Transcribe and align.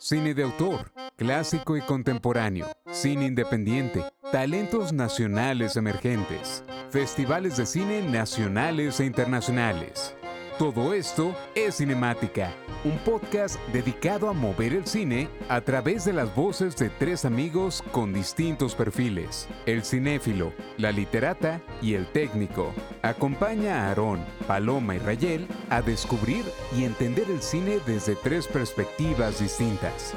Cine 0.00 0.34
de 0.34 0.42
autor, 0.42 0.92
clásico 1.16 1.76
y 1.76 1.80
contemporáneo, 1.82 2.66
cine 2.90 3.26
independiente, 3.26 4.04
talentos 4.30 4.92
nacionales 4.92 5.76
emergentes, 5.76 6.62
festivales 6.90 7.56
de 7.56 7.66
cine 7.66 8.02
nacionales 8.02 9.00
e 9.00 9.06
internacionales. 9.06 10.14
Todo 10.58 10.94
esto 10.94 11.36
es 11.54 11.76
Cinemática, 11.76 12.50
un 12.82 12.96
podcast 13.00 13.60
dedicado 13.74 14.30
a 14.30 14.32
mover 14.32 14.72
el 14.72 14.86
cine 14.86 15.28
a 15.50 15.60
través 15.60 16.06
de 16.06 16.14
las 16.14 16.34
voces 16.34 16.74
de 16.78 16.88
tres 16.88 17.26
amigos 17.26 17.84
con 17.92 18.14
distintos 18.14 18.74
perfiles, 18.74 19.48
el 19.66 19.84
cinéfilo, 19.84 20.54
la 20.78 20.92
literata 20.92 21.60
y 21.82 21.92
el 21.92 22.06
técnico. 22.06 22.72
Acompaña 23.02 23.82
a 23.82 23.88
Aarón, 23.88 24.24
Paloma 24.46 24.94
y 24.94 24.98
Rayel 24.98 25.46
a 25.68 25.82
descubrir 25.82 26.46
y 26.74 26.84
entender 26.84 27.30
el 27.30 27.42
cine 27.42 27.78
desde 27.86 28.16
tres 28.16 28.46
perspectivas 28.46 29.40
distintas. 29.40 30.14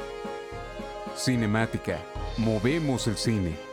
Cinemática, 1.16 1.98
movemos 2.38 3.06
el 3.08 3.18
cine. 3.18 3.69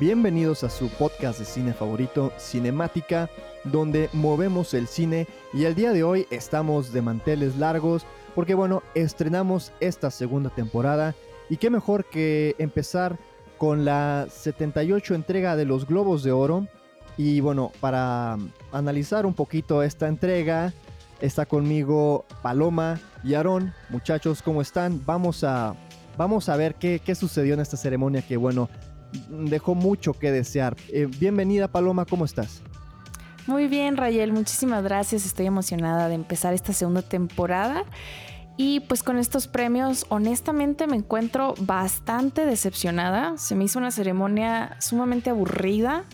Bienvenidos 0.00 0.64
a 0.64 0.70
su 0.70 0.88
podcast 0.88 1.38
de 1.38 1.44
cine 1.44 1.74
favorito, 1.74 2.32
Cinemática, 2.38 3.28
donde 3.62 4.08
movemos 4.14 4.72
el 4.72 4.88
cine 4.88 5.28
y 5.52 5.64
el 5.64 5.74
día 5.74 5.92
de 5.92 6.02
hoy 6.02 6.26
estamos 6.30 6.92
de 6.92 7.02
manteles 7.02 7.56
largos 7.56 8.06
porque 8.34 8.54
bueno, 8.54 8.82
estrenamos 8.94 9.70
esta 9.80 10.10
segunda 10.10 10.48
temporada 10.50 11.14
y 11.50 11.58
qué 11.58 11.68
mejor 11.68 12.06
que 12.06 12.56
empezar 12.58 13.18
con 13.58 13.84
la 13.84 14.26
78 14.30 15.14
entrega 15.14 15.56
de 15.56 15.66
los 15.66 15.86
Globos 15.86 16.22
de 16.22 16.32
Oro 16.32 16.66
y 17.18 17.40
bueno, 17.40 17.70
para 17.78 18.38
analizar 18.72 19.26
un 19.26 19.34
poquito 19.34 19.82
esta 19.82 20.08
entrega 20.08 20.72
está 21.20 21.44
conmigo 21.44 22.24
Paloma 22.40 22.98
y 23.22 23.34
Aarón, 23.34 23.74
muchachos, 23.90 24.40
¿cómo 24.42 24.62
están? 24.62 25.02
Vamos 25.04 25.44
a, 25.44 25.76
vamos 26.16 26.48
a 26.48 26.56
ver 26.56 26.76
qué, 26.76 27.00
qué 27.04 27.14
sucedió 27.14 27.52
en 27.54 27.60
esta 27.60 27.76
ceremonia 27.76 28.22
que 28.22 28.38
bueno, 28.38 28.70
dejó 29.28 29.74
mucho 29.74 30.14
que 30.14 30.30
desear. 30.32 30.76
Eh, 30.88 31.06
bienvenida 31.06 31.68
Paloma, 31.68 32.04
¿cómo 32.04 32.24
estás? 32.24 32.62
Muy 33.46 33.66
bien, 33.66 33.96
Rayel, 33.96 34.32
muchísimas 34.32 34.84
gracias. 34.84 35.26
Estoy 35.26 35.46
emocionada 35.46 36.08
de 36.08 36.14
empezar 36.14 36.54
esta 36.54 36.72
segunda 36.72 37.02
temporada. 37.02 37.84
Y 38.56 38.80
pues 38.80 39.02
con 39.02 39.18
estos 39.18 39.48
premios, 39.48 40.06
honestamente 40.10 40.86
me 40.86 40.96
encuentro 40.96 41.54
bastante 41.58 42.46
decepcionada. 42.46 43.36
Se 43.38 43.54
me 43.54 43.64
hizo 43.64 43.78
una 43.78 43.90
ceremonia 43.90 44.76
sumamente 44.78 45.30
aburrida. 45.30 46.04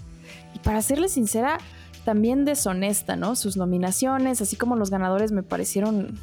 Y 0.54 0.60
para 0.60 0.80
serle 0.80 1.08
sincera, 1.08 1.58
también 2.04 2.46
deshonesta, 2.46 3.16
¿no? 3.16 3.36
Sus 3.36 3.56
nominaciones, 3.56 4.40
así 4.40 4.56
como 4.56 4.76
los 4.76 4.90
ganadores, 4.90 5.32
me 5.32 5.42
parecieron 5.42 6.18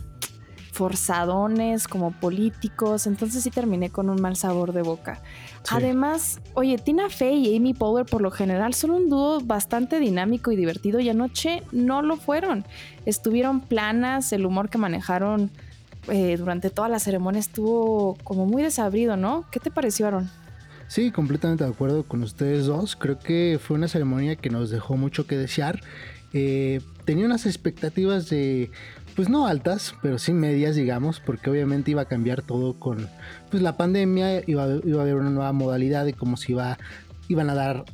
forzadones, 0.75 1.87
como 1.87 2.11
políticos, 2.11 3.07
entonces 3.07 3.43
sí 3.43 3.49
terminé 3.49 3.89
con 3.89 4.09
un 4.09 4.21
mal 4.21 4.35
sabor 4.35 4.73
de 4.73 4.81
boca. 4.81 5.21
Además, 5.69 6.41
oye, 6.53 6.77
Tina 6.77 7.09
Fey 7.09 7.47
y 7.47 7.55
Amy 7.55 7.73
Poehler 7.73 8.05
por 8.05 8.21
lo 8.21 8.29
general 8.29 8.73
son 8.73 8.91
un 8.91 9.09
dúo 9.09 9.39
bastante 9.39 9.99
dinámico 9.99 10.51
y 10.51 10.57
divertido 10.57 10.99
y 10.99 11.07
anoche 11.07 11.63
no 11.71 12.01
lo 12.01 12.17
fueron. 12.17 12.65
Estuvieron 13.05 13.61
planas, 13.61 14.33
el 14.33 14.45
humor 14.45 14.69
que 14.69 14.77
manejaron 14.77 15.49
eh, 16.09 16.35
durante 16.37 16.69
toda 16.69 16.89
la 16.89 16.99
ceremonia 16.99 17.39
estuvo 17.39 18.17
como 18.25 18.45
muy 18.45 18.61
desabrido, 18.61 19.15
¿no? 19.15 19.45
¿Qué 19.51 19.61
te 19.61 19.71
pareció, 19.71 20.07
Aaron? 20.07 20.29
Sí, 20.87 21.09
completamente 21.09 21.63
de 21.63 21.69
acuerdo 21.69 22.03
con 22.03 22.21
ustedes 22.21 22.65
dos. 22.65 22.97
Creo 22.97 23.17
que 23.17 23.59
fue 23.63 23.77
una 23.77 23.87
ceremonia 23.87 24.35
que 24.35 24.49
nos 24.49 24.69
dejó 24.69 24.97
mucho 24.97 25.25
que 25.25 25.37
desear. 25.37 25.79
Eh, 26.33 26.81
tenía 27.05 27.25
unas 27.25 27.45
expectativas 27.45 28.29
de 28.29 28.69
pues 29.15 29.29
no 29.29 29.47
altas, 29.47 29.95
pero 30.01 30.19
sí 30.19 30.33
medias, 30.33 30.75
digamos, 30.75 31.19
porque 31.19 31.49
obviamente 31.49 31.91
iba 31.91 32.01
a 32.01 32.05
cambiar 32.05 32.41
todo 32.41 32.77
con 32.77 33.07
pues 33.49 33.63
la 33.63 33.77
pandemia, 33.77 34.43
iba, 34.47 34.63
a 34.63 34.65
haber 34.65 35.15
una 35.15 35.29
nueva 35.29 35.53
modalidad 35.53 36.05
de 36.05 36.13
cómo 36.13 36.35
se 36.37 36.51
iba, 36.51 36.77
iban 37.29 37.49
a 37.49 37.55
dar 37.55 37.85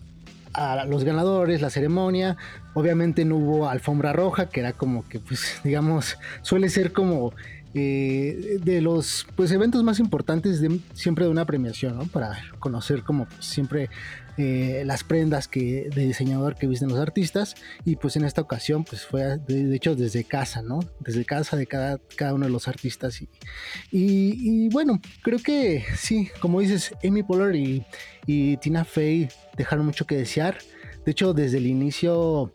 a 0.54 0.86
los 0.86 1.04
ganadores 1.04 1.62
la 1.62 1.70
ceremonia. 1.70 2.38
Obviamente 2.74 3.26
no 3.26 3.38
hubo 3.38 3.70
alfombra 3.70 4.14
roja, 4.14 4.50
que 4.50 4.62
era 4.62 4.74
como 4.74 5.08
que, 5.08 5.20
pues, 5.20 5.60
digamos, 5.64 6.18
suele 6.42 6.70
ser 6.70 6.92
como 6.92 7.34
eh, 7.74 8.58
de 8.62 8.82
los 8.82 9.26
pues 9.36 9.52
eventos 9.52 9.84
más 9.84 10.00
importantes 10.00 10.62
siempre 10.94 11.26
de 11.26 11.32
una 11.32 11.46
premiación. 11.46 12.10
Para 12.10 12.38
conocer 12.60 13.04
como 13.04 13.26
pues, 13.26 13.46
siempre 13.46 13.90
eh, 14.38 14.84
las 14.86 15.04
prendas 15.04 15.48
que, 15.48 15.90
de 15.94 16.06
diseñador 16.06 16.56
que 16.56 16.68
visten 16.68 16.90
los 16.90 17.00
artistas 17.00 17.56
y 17.86 17.98
pues 17.98 18.16
en 18.16 18.24
esta 18.24 18.42
ocasión 18.42 18.84
pues 18.84 19.06
fue 19.06 19.38
de, 19.38 19.76
hecho 19.76 19.96
desde 19.96 20.24
casa, 20.24 20.62
¿no? 20.62 20.80
Desde 21.00 21.26
casa 21.26 21.58
de 21.58 21.68
cada, 21.68 22.00
cada 22.16 22.34
uno 22.34 22.46
de 22.46 22.52
los 22.52 22.68
artistas 22.68 23.22
y, 23.22 23.30
y, 23.92 24.70
bueno, 24.70 25.00
creo 25.22 25.40
que 25.40 25.84
sí, 25.96 26.30
como 26.40 26.62
dices, 26.62 26.94
Amy 27.04 27.24
Poehler 27.24 27.56
y, 27.56 27.86
y 28.26 28.58
Tina 28.58 28.86
Fey 28.86 29.30
dejaron 29.58 29.86
mucho 29.86 30.06
que 30.06 30.16
desear. 30.16 30.58
De 31.06 31.12
hecho, 31.12 31.34
desde 31.34 31.58
el 31.58 31.68
inicio 31.68 32.52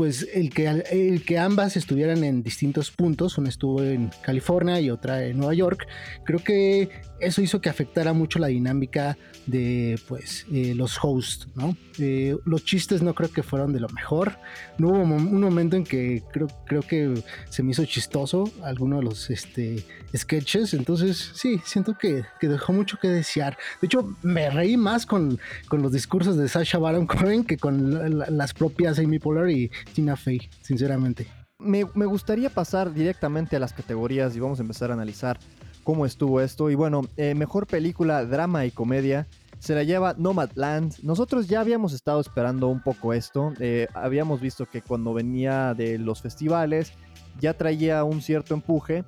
pues 0.00 0.26
el 0.32 0.48
que, 0.48 0.66
el 0.66 1.26
que 1.26 1.38
ambas 1.38 1.76
estuvieran 1.76 2.24
en 2.24 2.42
distintos 2.42 2.90
puntos, 2.90 3.36
una 3.36 3.50
estuvo 3.50 3.82
en 3.82 4.08
California 4.22 4.80
y 4.80 4.88
otra 4.88 5.26
en 5.26 5.36
Nueva 5.36 5.52
York, 5.52 5.86
creo 6.24 6.42
que 6.42 6.88
eso 7.20 7.42
hizo 7.42 7.60
que 7.60 7.68
afectara 7.68 8.14
mucho 8.14 8.38
la 8.38 8.46
dinámica 8.46 9.18
de 9.46 9.98
pues 10.08 10.46
eh, 10.52 10.74
los 10.74 10.98
hosts, 11.02 11.48
¿no? 11.54 11.76
Eh, 11.98 12.36
los 12.46 12.64
chistes 12.64 13.02
no 13.02 13.14
creo 13.14 13.30
que 13.30 13.42
fueron 13.42 13.72
de 13.72 13.80
lo 13.80 13.88
mejor. 13.90 14.38
No 14.78 14.88
hubo 14.88 15.02
un 15.02 15.40
momento 15.40 15.76
en 15.76 15.84
que 15.84 16.22
creo, 16.32 16.48
creo 16.66 16.82
que 16.82 17.22
se 17.50 17.62
me 17.62 17.72
hizo 17.72 17.84
chistoso 17.84 18.50
alguno 18.62 18.96
de 18.96 19.02
los 19.02 19.28
este, 19.28 19.84
sketches. 20.16 20.74
Entonces, 20.74 21.32
sí, 21.34 21.60
siento 21.64 21.96
que, 21.98 22.24
dejó 22.40 22.72
mucho 22.72 22.98
que 22.98 23.08
desear. 23.08 23.58
De 23.80 23.86
hecho, 23.86 24.14
me 24.22 24.50
reí 24.50 24.76
más 24.76 25.04
con, 25.04 25.38
con 25.68 25.82
los 25.82 25.92
discursos 25.92 26.36
de 26.36 26.48
Sasha 26.48 26.78
Baron 26.78 27.06
Cohen 27.06 27.44
que 27.44 27.58
con 27.58 28.18
las 28.18 28.54
propias 28.54 28.98
Amy 28.98 29.18
Poehler 29.18 29.50
y 29.50 29.70
Tina 29.90 30.16
Fey, 30.16 30.40
sinceramente. 30.62 31.26
Me, 31.58 31.84
gustaría 31.84 32.48
pasar 32.48 32.92
directamente 32.92 33.56
a 33.56 33.58
las 33.58 33.74
categorías 33.74 34.34
y 34.34 34.40
vamos 34.40 34.58
a 34.60 34.62
empezar 34.62 34.90
a 34.90 34.94
analizar 34.94 35.38
cómo 35.84 36.06
estuvo 36.06 36.40
esto. 36.40 36.70
Y 36.70 36.74
bueno, 36.74 37.02
eh, 37.16 37.34
mejor 37.34 37.66
película, 37.66 38.24
drama 38.24 38.64
y 38.64 38.70
comedia. 38.70 39.26
Se 39.58 39.74
la 39.74 39.82
lleva 39.82 40.14
Nomadland. 40.16 40.94
Nosotros 41.02 41.48
ya 41.48 41.60
habíamos 41.60 41.92
estado 41.92 42.20
esperando 42.20 42.68
un 42.68 42.82
poco 42.82 43.12
esto. 43.12 43.52
Eh, 43.60 43.88
habíamos 43.92 44.40
visto 44.40 44.64
que 44.64 44.80
cuando 44.80 45.12
venía 45.12 45.74
de 45.74 45.98
los 45.98 46.22
festivales 46.22 46.94
ya 47.38 47.52
traía 47.52 48.04
un 48.04 48.22
cierto 48.22 48.54
empuje. 48.54 49.04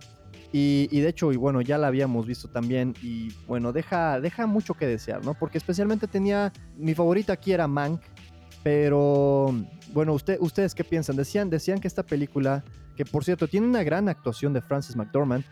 Y, 0.54 1.00
de 1.00 1.08
hecho, 1.08 1.32
y 1.32 1.36
bueno, 1.36 1.62
ya 1.62 1.78
la 1.78 1.86
habíamos 1.86 2.26
visto 2.26 2.48
también. 2.48 2.94
Y 3.02 3.32
bueno, 3.46 3.72
deja, 3.72 4.20
deja 4.20 4.46
mucho 4.46 4.74
que 4.74 4.86
desear, 4.86 5.24
¿no? 5.24 5.32
Porque 5.32 5.56
especialmente 5.56 6.06
tenía. 6.06 6.52
Mi 6.76 6.94
favorita 6.94 7.32
aquí 7.32 7.52
era 7.52 7.66
Mank. 7.66 8.02
Pero 8.62 9.54
bueno, 9.92 10.12
usted, 10.12 10.38
¿ustedes 10.40 10.74
qué 10.74 10.84
piensan? 10.84 11.16
Decían, 11.16 11.50
decían 11.50 11.80
que 11.80 11.88
esta 11.88 12.02
película, 12.02 12.62
que 12.96 13.04
por 13.04 13.24
cierto 13.24 13.48
tiene 13.48 13.66
una 13.66 13.82
gran 13.82 14.08
actuación 14.08 14.52
de 14.52 14.60
Francis 14.60 14.96
McDormand, 14.96 15.44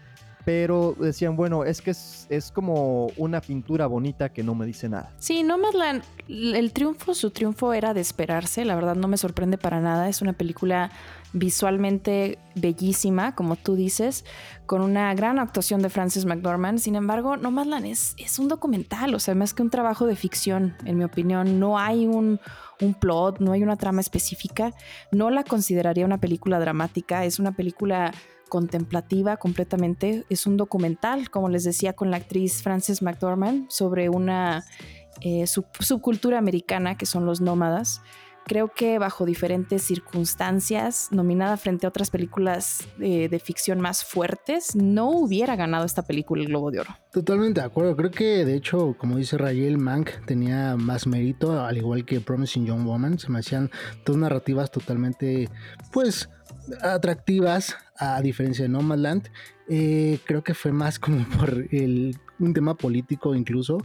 pero 0.45 0.95
decían, 0.99 1.37
bueno, 1.37 1.65
es 1.65 1.83
que 1.83 1.91
es, 1.91 2.53
como 2.53 3.09
una 3.17 3.41
pintura 3.41 3.87
bonita 3.87 4.31
que 4.31 4.43
no 4.43 4.55
me 4.55 4.67
dice 4.67 4.89
nada. 4.89 5.13
Sí, 5.19 5.43
Nomadland, 5.43 6.03
el 6.29 6.73
triunfo, 6.73 7.15
su 7.15 7.31
triunfo 7.31 7.73
era 7.73 7.93
de 7.95 8.01
esperarse, 8.01 8.65
la 8.65 8.75
verdad 8.75 8.95
no 8.95 9.09
me 9.09 9.17
sorprende 9.17 9.59
para 9.59 9.81
nada, 9.81 10.09
es 10.09 10.23
una 10.23 10.33
película 10.33 10.91
visualmente 11.33 12.39
bellísima, 12.55 13.35
como 13.35 13.57
tú 13.57 13.77
dices, 13.77 14.25
con 14.67 14.81
una 14.81 15.15
gran 15.15 15.39
actuación 15.39 15.83
de 15.83 15.91
Frances 15.91 16.25
McDormand, 16.25 16.79
sin 16.79 16.97
embargo, 16.97 17.37
Nomadland 17.37 17.87
es, 17.87 18.15
es 18.19 18.39
un 18.39 18.49
documental, 18.49 19.15
o 19.15 19.19
sea, 19.19 19.35
más 19.35 19.55
que 19.55 19.63
un 19.63 19.71
trabajo 19.71 20.07
de 20.07 20.17
ficción, 20.17 20.75
en 20.85 20.99
mi 20.99 21.05
opinión, 21.05 21.61
no 21.61 21.79
hay 21.79 22.07
un 22.07 22.41
plot, 22.99 23.41
no 23.41 23.53
hay 23.53 23.63
una 23.63 23.77
trama 23.77 24.01
específica, 24.01 24.73
no 25.13 25.31
la 25.31 25.45
consideraría 25.45 26.07
una 26.07 26.19
película 26.19 26.59
dramática, 26.59 27.25
es 27.25 27.39
una 27.39 27.53
película 27.53 28.13
contemplativa 28.51 29.39
completamente. 29.39 30.27
Es 30.29 30.47
un 30.47 30.59
documental, 30.59 31.31
como 31.31 31.49
les 31.49 31.65
decía, 31.65 31.95
con 31.95 32.11
la 32.11 32.19
actriz 32.19 32.63
Frances 32.63 33.01
McDormand 33.01 33.71
sobre 33.71 34.11
una 34.11 34.63
eh, 35.23 35.47
subcultura 35.47 36.37
americana 36.37 36.99
que 36.99 37.07
son 37.07 37.25
los 37.25 37.41
nómadas. 37.41 38.03
Creo 38.47 38.69
que 38.69 38.99
bajo 38.99 39.27
diferentes 39.27 39.83
circunstancias, 39.83 41.09
nominada 41.13 41.57
frente 41.57 41.87
a 41.87 41.89
otras 41.89 42.11
películas 42.11 42.89
eh, 42.99 43.29
de 43.29 43.39
ficción 43.39 43.81
más 43.81 44.03
fuertes, 44.03 44.75
no 44.75 45.11
hubiera 45.11 45.55
ganado 45.57 45.85
esta 45.85 46.03
película 46.03 46.43
el 46.43 46.49
Globo 46.49 46.71
de 46.71 46.81
Oro. 46.81 46.97
Totalmente 47.13 47.61
de 47.61 47.67
acuerdo. 47.67 47.95
Creo 47.95 48.11
que 48.11 48.45
de 48.45 48.57
hecho, 48.57 48.97
como 48.99 49.19
dice 49.19 49.39
Rayel, 49.39 49.79
Mank 49.79 50.25
tenía 50.27 50.77
más 50.77 51.07
mérito, 51.07 51.61
al 51.61 51.77
igual 51.77 52.05
que 52.05 52.21
Promising 52.21 52.67
Young 52.67 52.85
Woman. 52.85 53.19
Se 53.19 53.31
me 53.31 53.39
hacían 53.39 53.71
dos 54.05 54.17
narrativas 54.17 54.71
totalmente, 54.71 55.49
pues, 55.93 56.29
atractivas 56.83 57.77
a 57.97 58.21
diferencia 58.23 58.65
de 58.65 58.69
Nomadland. 58.69 59.29
eh, 59.69 60.19
creo 60.25 60.43
que 60.43 60.55
fue 60.55 60.73
más 60.73 60.99
como 60.99 61.25
por 61.39 61.67
el, 61.71 62.17
un 62.39 62.53
tema 62.55 62.75
político 62.75 63.35
incluso. 63.35 63.79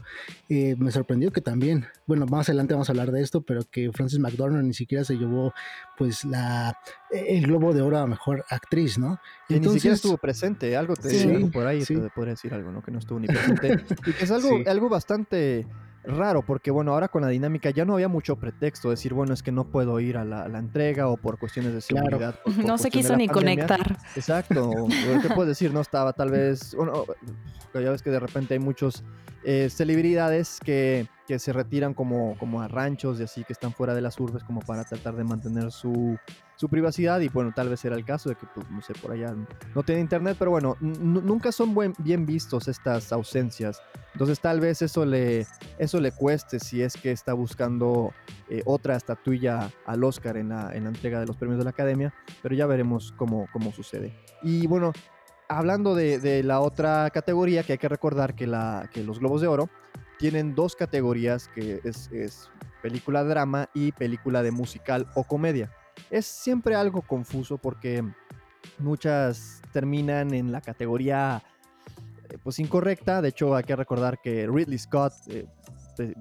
Eh, 0.49 0.75
me 0.77 0.91
sorprendió 0.91 1.31
que 1.31 1.41
también, 1.41 1.85
bueno, 2.07 2.25
más 2.25 2.49
adelante 2.49 2.73
vamos 2.73 2.89
a 2.89 2.93
hablar 2.93 3.11
de 3.11 3.21
esto, 3.21 3.41
pero 3.41 3.61
que 3.69 3.91
Frances 3.91 4.19
McDormand 4.19 4.65
ni 4.65 4.73
siquiera 4.73 5.03
se 5.03 5.17
llevó 5.17 5.53
pues 5.97 6.25
la 6.25 6.77
el 7.11 7.45
Globo 7.45 7.73
de 7.73 7.81
Oro 7.81 7.99
a 7.99 8.07
Mejor 8.07 8.45
Actriz, 8.49 8.97
¿no? 8.97 9.19
Y 9.47 9.59
ni 9.59 9.69
siquiera 9.69 9.95
estuvo 9.95 10.17
presente, 10.17 10.75
algo 10.75 10.95
te 10.95 11.47
por 11.53 11.67
ahí 11.67 11.83
te 11.83 12.09
podría 12.09 12.33
decir 12.33 12.53
algo, 12.53 12.71
¿no? 12.71 12.81
Que 12.81 12.91
no 12.91 12.99
estuvo 12.99 13.19
ni 13.19 13.27
presente. 13.27 13.83
y 14.05 14.13
que 14.13 14.23
es 14.23 14.31
algo, 14.31 14.49
algo 14.65 14.89
bastante 14.89 15.67
raro, 16.07 16.41
porque 16.41 16.71
bueno, 16.71 16.93
ahora 16.93 17.07
con 17.07 17.21
la 17.21 17.29
dinámica 17.29 17.69
ya 17.69 17.85
no 17.85 17.93
había 17.95 18.07
mucho 18.07 18.35
pretexto, 18.35 18.89
decir, 18.89 19.13
bueno, 19.13 19.33
es 19.33 19.43
que 19.43 19.51
no 19.51 19.65
puedo 19.65 19.99
ir 19.99 20.17
a 20.17 20.25
la, 20.25 20.45
entrega 20.57 21.07
o 21.07 21.17
por 21.17 21.37
cuestiones 21.37 21.73
de 21.73 21.81
seguridad. 21.81 22.39
no 22.65 22.77
se 22.77 22.89
quiso 22.89 23.15
ni 23.15 23.27
conectar. 23.27 23.97
Exacto, 24.15 24.71
¿qué 25.21 25.29
puedes 25.33 25.49
decir? 25.49 25.73
No 25.73 25.81
estaba 25.81 26.13
tal 26.13 26.31
vez, 26.31 26.75
bueno, 26.75 27.05
ya 27.73 27.91
ves 27.91 28.01
que 28.01 28.09
de 28.09 28.19
repente 28.19 28.53
hay 28.53 28.59
muchos 28.59 29.03
eh, 29.47 29.69
celebridades 29.69 30.59
que, 30.59 31.07
que, 31.27 31.37
se 31.37 31.53
retiran 31.53 31.93
como, 31.93 32.35
como 32.39 32.63
a 32.63 32.67
ranchos 32.67 33.19
y 33.19 33.23
así, 33.23 33.43
que 33.43 33.53
están 33.53 33.71
fuera 33.71 33.93
de 33.93 34.01
las 34.01 34.19
urbes 34.19 34.43
como 34.43 34.59
para 34.61 34.83
tratar 34.83 35.15
de 35.15 35.23
mantener 35.23 35.71
su, 35.71 36.17
su 36.55 36.67
privacidad 36.67 37.19
y 37.19 37.29
bueno, 37.29 37.51
tal 37.55 37.69
vez 37.69 37.85
era 37.85 37.95
el 37.95 38.03
caso 38.03 38.29
de 38.29 38.35
que, 38.35 38.47
pues, 38.55 38.67
no 38.71 38.81
sé, 38.81 38.93
por 38.93 39.11
allá 39.11 39.35
no 39.75 39.83
tiene 39.83 40.01
internet, 40.01 40.35
pero 40.39 40.49
bueno, 40.49 40.75
nunca 40.79 41.51
son 41.51 41.75
bien 41.99 42.25
vistos 42.25 42.67
estas 42.67 43.13
ausencias. 43.13 43.83
Entonces 44.13 44.39
tal 44.39 44.61
vez 44.61 44.81
eso 44.81 45.05
le, 45.05 45.45
eso 45.77 45.99
le 45.99 46.11
cueste 46.11 46.59
si 46.59 46.81
es 46.81 46.95
que 46.95 47.11
está 47.11 47.33
buscando 47.33 48.13
eh, 48.49 48.63
otra 48.65 48.95
estatuilla 48.95 49.69
al 49.85 50.03
Oscar 50.03 50.37
en 50.37 50.49
la, 50.49 50.73
en 50.73 50.85
la 50.85 50.89
entrega 50.89 51.19
de 51.19 51.27
los 51.27 51.35
premios 51.35 51.59
de 51.59 51.65
la 51.65 51.69
Academia, 51.69 52.13
pero 52.41 52.55
ya 52.55 52.65
veremos 52.65 53.13
cómo, 53.15 53.47
cómo 53.53 53.71
sucede. 53.71 54.11
Y 54.41 54.65
bueno, 54.65 54.91
hablando 55.47 55.95
de, 55.95 56.19
de 56.19 56.43
la 56.43 56.59
otra 56.59 57.09
categoría, 57.11 57.63
que 57.63 57.73
hay 57.73 57.77
que 57.77 57.89
recordar 57.89 58.35
que, 58.35 58.47
la, 58.47 58.89
que 58.93 59.03
los 59.03 59.19
Globos 59.19 59.41
de 59.41 59.47
Oro 59.47 59.69
tienen 60.17 60.55
dos 60.55 60.75
categorías, 60.75 61.49
que 61.49 61.81
es, 61.83 62.09
es 62.11 62.49
película 62.81 63.23
drama 63.23 63.69
y 63.73 63.91
película 63.91 64.43
de 64.43 64.51
musical 64.51 65.07
o 65.15 65.23
comedia 65.23 65.71
es 66.09 66.25
siempre 66.25 66.75
algo 66.75 67.01
confuso 67.01 67.57
porque 67.57 68.03
muchas 68.79 69.61
terminan 69.71 70.33
en 70.33 70.51
la 70.51 70.61
categoría 70.61 71.43
eh, 72.29 72.37
pues 72.43 72.59
incorrecta. 72.59 73.21
De 73.21 73.29
hecho, 73.29 73.55
hay 73.55 73.63
que 73.63 73.75
recordar 73.75 74.19
que 74.21 74.47
Ridley 74.47 74.77
Scott, 74.77 75.13
eh, 75.27 75.45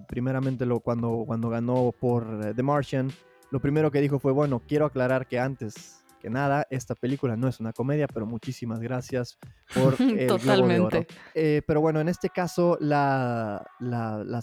primeramente 0.08 0.66
lo, 0.66 0.80
cuando, 0.80 1.24
cuando 1.26 1.48
ganó 1.48 1.92
por 1.98 2.24
eh, 2.44 2.54
The 2.54 2.62
Martian, 2.62 3.10
lo 3.50 3.60
primero 3.60 3.90
que 3.90 4.00
dijo 4.00 4.18
fue, 4.18 4.32
bueno, 4.32 4.62
quiero 4.66 4.86
aclarar 4.86 5.26
que 5.26 5.38
antes 5.38 6.03
que 6.24 6.30
nada, 6.30 6.66
esta 6.70 6.94
película 6.94 7.36
no 7.36 7.48
es 7.48 7.60
una 7.60 7.74
comedia, 7.74 8.06
pero 8.08 8.24
muchísimas 8.24 8.80
gracias 8.80 9.36
por 9.74 9.94
el 10.00 10.26
Totalmente. 10.26 11.06
pero 11.66 11.82
bueno, 11.82 12.00
en 12.00 12.08
este 12.08 12.30
caso, 12.30 12.78
las, 12.80 13.60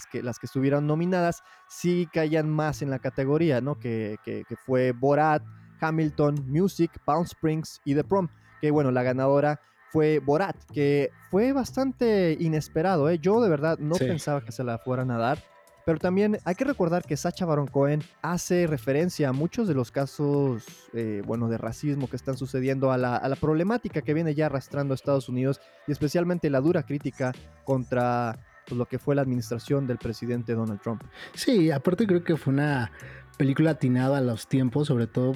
que, 0.06 0.22
las 0.22 0.38
que 0.38 0.46
estuvieron 0.46 0.86
nominadas 0.86 1.42
sí 1.68 2.08
caían 2.12 2.48
más 2.48 2.82
en 2.82 2.90
la 2.90 3.00
categoría, 3.00 3.60
¿no? 3.60 3.80
Que, 3.80 4.16
que, 4.24 4.44
fue 4.64 4.92
Borat, 4.92 5.42
Hamilton, 5.80 6.44
Music, 6.46 6.92
Palm 7.04 7.24
Springs 7.24 7.80
y 7.84 7.96
The 7.96 8.04
Prom. 8.04 8.28
Que 8.60 8.70
bueno, 8.70 8.92
la 8.92 9.02
ganadora 9.02 9.60
fue 9.90 10.20
Borat, 10.20 10.54
que 10.72 11.10
fue 11.32 11.52
bastante 11.52 12.36
inesperado. 12.38 13.10
¿eh? 13.10 13.18
Yo 13.18 13.40
de 13.40 13.50
verdad 13.50 13.76
no 13.80 13.96
pensaba 13.96 14.44
que 14.44 14.52
se 14.52 14.62
la 14.62 14.78
fueran 14.78 15.10
a 15.10 15.18
dar. 15.18 15.51
Pero 15.84 15.98
también 15.98 16.38
hay 16.44 16.54
que 16.54 16.64
recordar 16.64 17.04
que 17.04 17.16
Sacha 17.16 17.44
Baron 17.44 17.66
Cohen 17.66 18.02
hace 18.22 18.66
referencia 18.66 19.28
a 19.28 19.32
muchos 19.32 19.66
de 19.68 19.74
los 19.74 19.90
casos, 19.90 20.64
eh, 20.92 21.22
bueno, 21.26 21.48
de 21.48 21.58
racismo 21.58 22.08
que 22.08 22.16
están 22.16 22.36
sucediendo, 22.36 22.92
a 22.92 22.98
la, 22.98 23.16
a 23.16 23.28
la, 23.28 23.36
problemática 23.36 24.02
que 24.02 24.14
viene 24.14 24.34
ya 24.34 24.46
arrastrando 24.46 24.94
a 24.94 24.96
Estados 24.96 25.28
Unidos 25.28 25.60
y 25.86 25.92
especialmente 25.92 26.50
la 26.50 26.60
dura 26.60 26.84
crítica 26.84 27.32
contra 27.64 28.38
pues, 28.66 28.78
lo 28.78 28.86
que 28.86 28.98
fue 28.98 29.14
la 29.14 29.22
administración 29.22 29.86
del 29.86 29.98
presidente 29.98 30.54
Donald 30.54 30.80
Trump. 30.80 31.02
Sí, 31.34 31.70
aparte 31.70 32.06
creo 32.06 32.22
que 32.22 32.36
fue 32.36 32.52
una 32.52 32.92
película 33.36 33.72
atinada 33.72 34.18
a 34.18 34.20
los 34.20 34.46
tiempos, 34.46 34.88
sobre 34.88 35.06
todo 35.06 35.34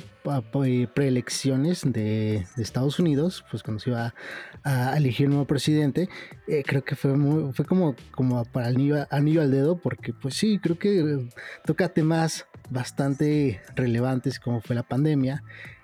eh, 0.64 0.86
preelecciones 0.92 1.82
de, 1.82 2.46
de, 2.56 2.62
Estados 2.62 2.98
Unidos, 2.98 3.44
pues 3.50 3.62
cuando 3.62 3.80
se 3.80 3.90
iba 3.90 4.14
a, 4.62 4.96
elegir 4.96 5.26
un 5.26 5.34
nuevo 5.34 5.46
presidente, 5.46 6.08
eh, 6.46 6.62
creo 6.66 6.84
que 6.84 6.96
fue 6.96 7.14
fue 7.52 7.64
como, 7.64 7.94
como 8.12 8.44
para 8.44 8.68
anillo, 8.68 9.06
anillo, 9.10 9.42
al 9.42 9.50
dedo, 9.50 9.78
porque 9.78 10.12
pues 10.12 10.34
sí, 10.34 10.58
creo 10.58 10.78
que 10.78 11.28
toca 11.64 11.88
temas 11.88 12.46
bastante 12.70 13.60
relevantes 13.74 14.40
como 14.40 14.60
fue 14.60 14.76
la 14.76 14.82
pandemia, 14.82 15.42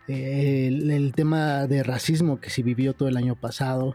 eh, 0.09 0.67
el, 0.69 1.13
tema 1.15 1.67
de 1.67 1.83
racismo 1.83 2.41
que 2.41 2.51
se 2.51 2.63
vivió 2.63 2.93
todo 2.95 3.09
el 3.09 3.17
año 3.17 3.37
pasado, 3.37 3.95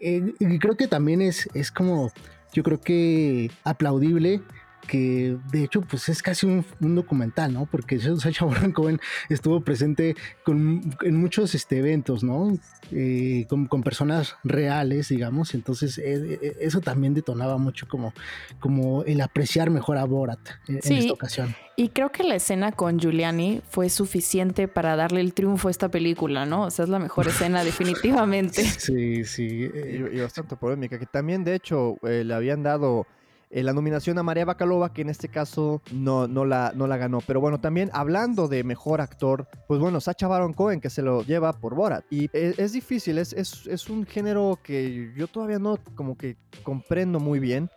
y 0.00 0.58
creo 0.58 0.76
que 0.76 0.88
también 0.88 1.20
es, 1.20 1.48
es 1.54 1.70
como, 1.70 2.12
yo 2.52 2.62
creo 2.62 2.80
que 2.80 3.50
aplaudible 3.64 4.40
que 4.86 5.36
de 5.50 5.64
hecho 5.64 5.82
pues 5.82 6.08
es 6.08 6.22
casi 6.22 6.46
un, 6.46 6.64
documental, 6.80 7.52
¿no? 7.52 7.66
Porque 7.66 7.98
Sacha 8.18 8.44
Baron 8.44 8.72
Cohen 8.72 9.00
estuvo 9.28 9.60
presente 9.60 10.16
en 10.46 11.16
muchos 11.16 11.54
este, 11.54 11.78
eventos, 11.78 12.22
¿no? 12.22 12.56
Eh, 12.92 13.46
con, 13.48 13.82
personas 13.82 14.36
reales, 14.44 15.08
digamos, 15.08 15.54
entonces 15.54 15.98
eh, 15.98 16.38
eh, 16.40 16.56
eso 16.60 16.80
también 16.80 17.14
detonaba 17.14 17.58
mucho 17.58 17.86
como, 17.88 18.12
como 18.60 19.02
el 19.04 19.20
apreciar 19.20 19.70
mejor 19.70 19.96
a 19.98 20.04
Borat 20.04 20.38
en, 20.68 20.78
esta 20.78 21.12
ocasión. 21.12 21.54
Y 21.76 21.90
creo 21.90 22.10
que 22.10 22.22
la 22.22 22.36
escena 22.36 22.72
con 22.72 22.98
Giuliani 22.98 23.60
fue 23.68 23.90
suficiente 23.90 24.66
para 24.66 24.96
darle 24.96 25.20
el 25.20 25.34
triunfo 25.34 25.68
a 25.68 25.70
esta 25.70 25.90
película, 25.90 26.46
¿no? 26.46 26.62
O 26.62 26.70
sea, 26.70 26.84
es 26.84 26.88
la 26.88 26.98
mejor 26.98 27.28
escena 27.28 27.64
definitivamente. 27.64 28.64
Sí, 28.64 29.24
sí. 29.24 29.70
Y, 30.12 30.20
bastante 30.20 30.56
polémica, 30.56 30.98
que 30.98 31.06
también 31.06 31.44
de 31.44 31.54
hecho 31.54 31.98
le 32.02 32.32
habían 32.32 32.62
dado 32.62 33.06
eh, 33.50 33.62
la 33.62 33.72
nominación 33.72 34.18
a 34.18 34.22
María 34.22 34.44
Bacalova, 34.44 34.92
que 34.92 35.02
en 35.02 35.08
este 35.08 35.28
caso 35.28 35.80
no, 35.92 36.26
no, 36.26 36.44
la, 36.44 36.72
no 36.74 36.86
la 36.86 36.96
ganó. 36.96 37.20
Pero 37.26 37.40
bueno, 37.40 37.60
también 37.60 37.90
hablando 37.92 38.48
de 38.48 38.64
mejor 38.64 39.00
actor, 39.00 39.48
pues 39.68 39.80
bueno, 39.80 40.00
Sacha 40.00 40.26
Baron 40.26 40.52
Cohen, 40.52 40.80
que 40.80 40.90
se 40.90 41.02
lo 41.02 41.22
lleva 41.22 41.52
por 41.52 41.74
Borat. 41.74 42.04
Y 42.10 42.28
es, 42.32 42.72
difícil, 42.72 43.18
es, 43.18 43.32
es, 43.32 43.88
un 43.88 44.04
género 44.04 44.58
que 44.62 45.12
yo 45.16 45.28
todavía 45.28 45.58
no 45.58 45.78
como 45.94 46.16
que 46.16 46.36
comprendo 46.62 47.20
muy 47.20 47.38
bien. 47.38 47.70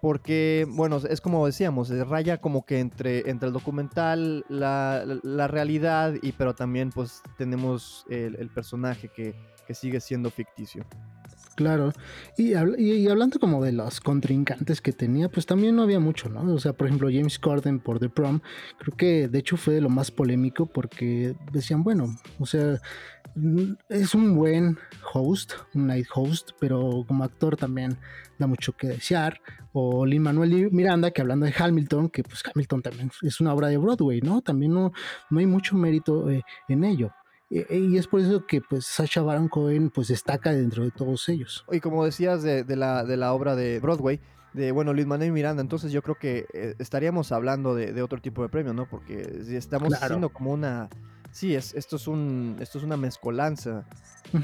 Porque, 0.00 0.64
bueno, 0.68 0.98
es 0.98 1.20
como 1.20 1.44
decíamos, 1.44 1.90
raya 1.90 2.40
como 2.40 2.64
que 2.64 2.78
entre, 2.78 3.28
entre 3.28 3.48
el 3.48 3.52
documental, 3.52 4.44
la, 4.48 5.04
la, 5.24 5.48
realidad, 5.48 6.14
y 6.22 6.30
pero 6.30 6.54
también 6.54 6.90
pues 6.90 7.20
tenemos 7.36 8.06
el, 8.08 8.36
el 8.36 8.48
personaje 8.48 9.08
que, 9.08 9.34
que 9.66 9.74
sigue 9.74 9.98
siendo 9.98 10.30
ficticio. 10.30 10.86
Claro, 11.58 11.92
y, 12.36 12.54
hablando 12.54 13.40
como 13.40 13.64
de 13.64 13.72
los 13.72 14.00
contrincantes 14.00 14.80
que 14.80 14.92
tenía, 14.92 15.28
pues 15.28 15.44
también 15.44 15.74
no 15.74 15.82
había 15.82 15.98
mucho, 15.98 16.28
¿no? 16.28 16.54
O 16.54 16.60
sea, 16.60 16.72
por 16.72 16.86
ejemplo, 16.86 17.08
James 17.10 17.40
Corden 17.40 17.80
por 17.80 17.98
The 17.98 18.08
Prom, 18.08 18.42
creo 18.78 18.96
que 18.96 19.26
de 19.26 19.40
hecho 19.40 19.56
fue 19.56 19.74
de 19.74 19.80
lo 19.80 19.88
más 19.88 20.12
polémico 20.12 20.66
porque 20.66 21.34
decían, 21.50 21.82
bueno, 21.82 22.16
o 22.38 22.46
sea, 22.46 22.80
es 23.88 24.14
un 24.14 24.36
buen 24.36 24.78
host, 25.12 25.54
un 25.74 25.88
night 25.88 26.06
host, 26.14 26.50
pero 26.60 27.04
como 27.08 27.24
actor 27.24 27.56
también 27.56 27.98
da 28.38 28.46
mucho 28.46 28.74
que 28.74 28.86
desear. 28.86 29.40
O 29.72 30.06
Lin 30.06 30.22
Manuel 30.22 30.70
Miranda, 30.70 31.10
que 31.10 31.22
hablando 31.22 31.44
de 31.44 31.54
Hamilton, 31.58 32.08
que 32.08 32.22
pues 32.22 32.44
Hamilton 32.54 32.82
también 32.82 33.10
es 33.22 33.40
una 33.40 33.52
obra 33.52 33.66
de 33.66 33.78
Broadway, 33.78 34.20
¿no? 34.20 34.42
También 34.42 34.74
no, 34.74 34.92
no 35.28 35.40
hay 35.40 35.46
mucho 35.46 35.74
mérito 35.74 36.30
eh, 36.30 36.44
en 36.68 36.84
ello. 36.84 37.10
Y 37.50 37.96
es 37.96 38.06
por 38.06 38.20
eso 38.20 38.46
que 38.46 38.60
pues 38.60 38.84
Sacha 38.84 39.22
Baron 39.22 39.48
Cohen 39.48 39.88
pues 39.90 40.08
destaca 40.08 40.52
dentro 40.52 40.84
de 40.84 40.90
todos 40.90 41.28
ellos. 41.30 41.64
Y 41.72 41.80
como 41.80 42.04
decías 42.04 42.42
de, 42.42 42.64
la, 42.76 43.04
de 43.04 43.16
la 43.16 43.32
obra 43.32 43.56
de 43.56 43.80
Broadway, 43.80 44.20
de 44.52 44.70
bueno, 44.72 44.92
Luis 44.92 45.06
Manuel 45.06 45.32
Miranda, 45.32 45.62
entonces 45.62 45.90
yo 45.90 46.02
creo 46.02 46.16
que 46.16 46.46
eh, 46.52 46.74
estaríamos 46.78 47.32
hablando 47.32 47.74
de, 47.74 48.02
otro 48.02 48.20
tipo 48.20 48.42
de 48.42 48.50
premio, 48.50 48.74
¿no? 48.74 48.86
Porque 48.86 49.44
estamos 49.48 49.94
haciendo 49.94 50.28
como 50.30 50.52
una... 50.52 50.88
Sí, 51.30 51.54
es, 51.54 51.74
esto, 51.74 51.96
es 51.96 52.08
un, 52.08 52.56
esto 52.60 52.78
es 52.78 52.84
una 52.84 52.96
mezcolanza. 52.96 53.84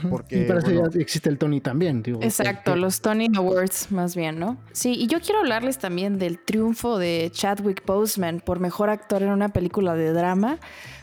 Porque, 0.08 0.42
y 0.42 0.44
para 0.44 0.60
eso 0.60 0.70
ya 0.70 0.98
existe 0.98 1.28
el 1.28 1.38
Tony 1.38 1.60
también. 1.60 2.02
Digo, 2.02 2.20
Exacto, 2.22 2.74
los 2.76 3.00
Tony 3.00 3.28
Awards 3.36 3.90
más 3.90 4.16
bien, 4.16 4.38
¿no? 4.38 4.56
Sí, 4.72 4.94
y 4.94 5.06
yo 5.08 5.20
quiero 5.20 5.40
hablarles 5.40 5.78
también 5.78 6.18
del 6.18 6.38
triunfo 6.38 6.98
de 6.98 7.30
Chadwick 7.32 7.84
Boseman 7.84 8.40
por 8.40 8.60
mejor 8.60 8.88
actor 8.88 9.22
en 9.22 9.30
una 9.30 9.50
película 9.50 9.94
de 9.94 10.12
drama. 10.12 10.58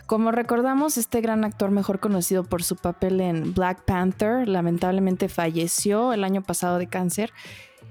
Como 0.08 0.32
recordamos, 0.32 0.98
este 0.98 1.22
gran 1.22 1.46
actor 1.46 1.72
mejor 1.72 2.00
conocido 2.00 2.44
por 2.44 2.64
su 2.64 2.76
papel 2.76 3.22
en 3.22 3.54
Black 3.54 3.86
Panther 3.86 4.48
lamentablemente 4.48 5.30
falleció 5.30 6.12
el 6.12 6.24
año 6.24 6.42
pasado 6.42 6.80
de 6.80 6.88
cáncer. 6.88 7.32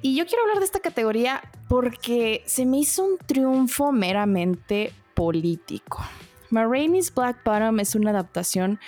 Y 0.02 0.16
yo 0.16 0.26
quiero 0.26 0.42
hablar 0.42 0.58
de 0.58 0.64
esta 0.64 0.80
categoría 0.80 1.42
porque 1.68 2.42
se 2.46 2.66
me 2.66 2.78
hizo 2.78 3.04
un 3.04 3.18
triunfo 3.18 3.92
meramente 3.92 4.92
político. 5.14 6.02
Ma 6.50 6.66
Black 6.66 7.44
Bottom 7.44 7.80
es 7.80 7.94
una 7.94 8.10
adaptación 8.10 8.78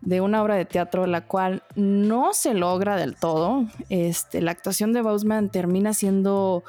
de 0.00 0.20
una 0.20 0.42
obra 0.42 0.54
de 0.54 0.64
teatro 0.64 1.06
la 1.06 1.26
cual 1.26 1.62
no 1.74 2.32
se 2.32 2.54
logra 2.54 2.96
del 2.96 3.16
todo. 3.16 3.66
Este, 3.88 4.40
la 4.40 4.50
actuación 4.50 4.92
de 4.92 5.02
Boseman 5.02 5.50
termina 5.50 5.92
siendo 5.92 6.64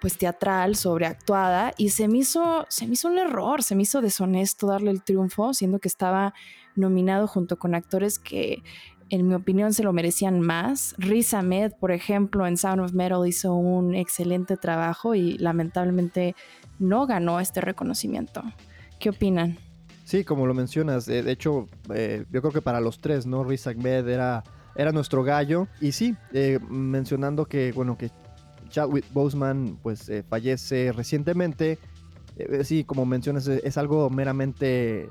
pues 0.00 0.18
teatral, 0.18 0.76
sobreactuada, 0.76 1.72
y 1.78 1.88
se 1.88 2.08
me 2.08 2.18
hizo, 2.18 2.66
se 2.68 2.86
me 2.86 2.92
hizo 2.92 3.08
un 3.08 3.16
error, 3.16 3.62
se 3.62 3.74
me 3.74 3.84
hizo 3.84 4.02
deshonesto 4.02 4.66
darle 4.66 4.90
el 4.90 5.02
triunfo, 5.02 5.54
siendo 5.54 5.78
que 5.78 5.88
estaba 5.88 6.34
nominado 6.76 7.26
junto 7.26 7.58
con 7.58 7.74
actores 7.74 8.18
que 8.18 8.62
en 9.10 9.28
mi 9.28 9.34
opinión, 9.34 9.72
se 9.72 9.82
lo 9.82 9.92
merecían 9.92 10.40
más. 10.40 10.94
Riz 10.98 11.34
Ahmed, 11.34 11.72
por 11.78 11.92
ejemplo, 11.92 12.46
en 12.46 12.56
Sound 12.56 12.80
of 12.80 12.92
Metal 12.92 13.26
hizo 13.26 13.54
un 13.54 13.94
excelente 13.94 14.56
trabajo 14.56 15.14
y 15.14 15.38
lamentablemente 15.38 16.34
no 16.78 17.06
ganó 17.06 17.40
este 17.40 17.60
reconocimiento. 17.60 18.42
¿Qué 18.98 19.10
opinan? 19.10 19.58
Sí, 20.04 20.22
como 20.22 20.46
lo 20.46 20.54
mencionas, 20.54 21.08
eh, 21.08 21.22
de 21.22 21.32
hecho, 21.32 21.66
eh, 21.92 22.24
yo 22.30 22.42
creo 22.42 22.52
que 22.52 22.62
para 22.62 22.80
los 22.80 23.00
tres, 23.00 23.26
¿no? 23.26 23.42
Riz 23.42 23.66
Ahmed 23.66 24.06
era, 24.06 24.44
era 24.76 24.92
nuestro 24.92 25.24
gallo. 25.24 25.66
Y 25.80 25.92
sí, 25.92 26.14
eh, 26.32 26.58
mencionando 26.68 27.46
que, 27.46 27.72
bueno, 27.72 27.96
que 27.96 28.10
Chadwick 28.68 29.06
Boseman, 29.12 29.78
pues 29.82 30.10
fallece 30.28 30.92
recientemente. 30.92 31.78
sí, 32.64 32.84
como 32.84 33.06
mencionas, 33.06 33.46
es 33.48 33.78
algo 33.78 34.10
meramente, 34.10 35.08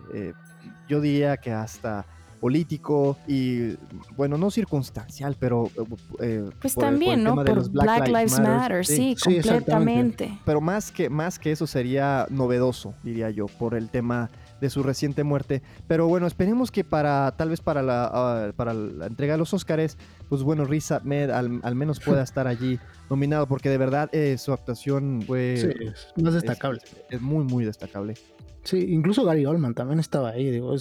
yo 0.87 0.99
diría 1.01 1.37
que 1.37 1.51
hasta 1.51 2.05
político 2.43 3.15
y, 3.25 3.77
bueno, 4.17 4.37
no 4.37 4.51
circunstancial, 4.51 5.37
pero... 5.39 5.71
Eh, 6.19 6.49
pues 6.59 6.75
también, 6.75 7.23
¿no? 7.23 7.35
Por 7.35 7.71
Black, 7.71 8.09
Lives, 8.09 8.37
Matter, 8.37 8.85
sí, 8.85 9.15
completamente. 9.15 10.37
Pero 10.43 10.59
más 10.59 10.91
que, 10.91 11.09
más 11.09 11.39
que 11.39 11.53
eso 11.53 11.65
sería 11.65 12.27
novedoso, 12.29 12.95
diría 13.01 13.29
yo, 13.29 13.45
por 13.45 13.75
el 13.75 13.87
tema 13.87 14.29
de 14.63 14.69
su 14.69 14.81
reciente 14.81 15.25
muerte. 15.25 15.61
Pero 15.87 16.07
bueno, 16.07 16.25
esperemos 16.25 16.71
que 16.71 16.85
para, 16.85 17.35
tal 17.35 17.49
vez 17.49 17.59
para 17.59 17.83
la, 17.83 18.09
ah, 18.11 18.53
para 18.55 18.73
la 18.73 19.07
entrega 19.07 19.33
de 19.33 19.39
los 19.39 19.53
Oscars, 19.53 19.97
pues 20.29 20.41
bueno, 20.41 20.63
Riz 20.63 20.89
Ahmed 20.91 21.29
al, 21.29 21.75
menos 21.75 21.99
pueda 21.99 22.23
estar 22.23 22.47
allí 22.47 22.79
nominado, 23.09 23.45
porque 23.45 23.69
de 23.69 23.77
verdad 23.77 24.09
eh, 24.13 24.37
su 24.37 24.53
actuación 24.53 25.21
fue... 25.27 25.57
Sí, 25.57 26.23
más 26.23 26.33
destacable. 26.33 26.79
es 27.09 27.21
muy, 27.21 27.43
muy 27.43 27.65
destacable. 27.65 28.15
Sí, 28.63 28.77
incluso 28.87 29.25
Gary 29.25 29.45
Oldman 29.45 29.73
también 29.73 29.99
estaba 29.99 30.29
ahí, 30.29 30.49
digo, 30.49 30.73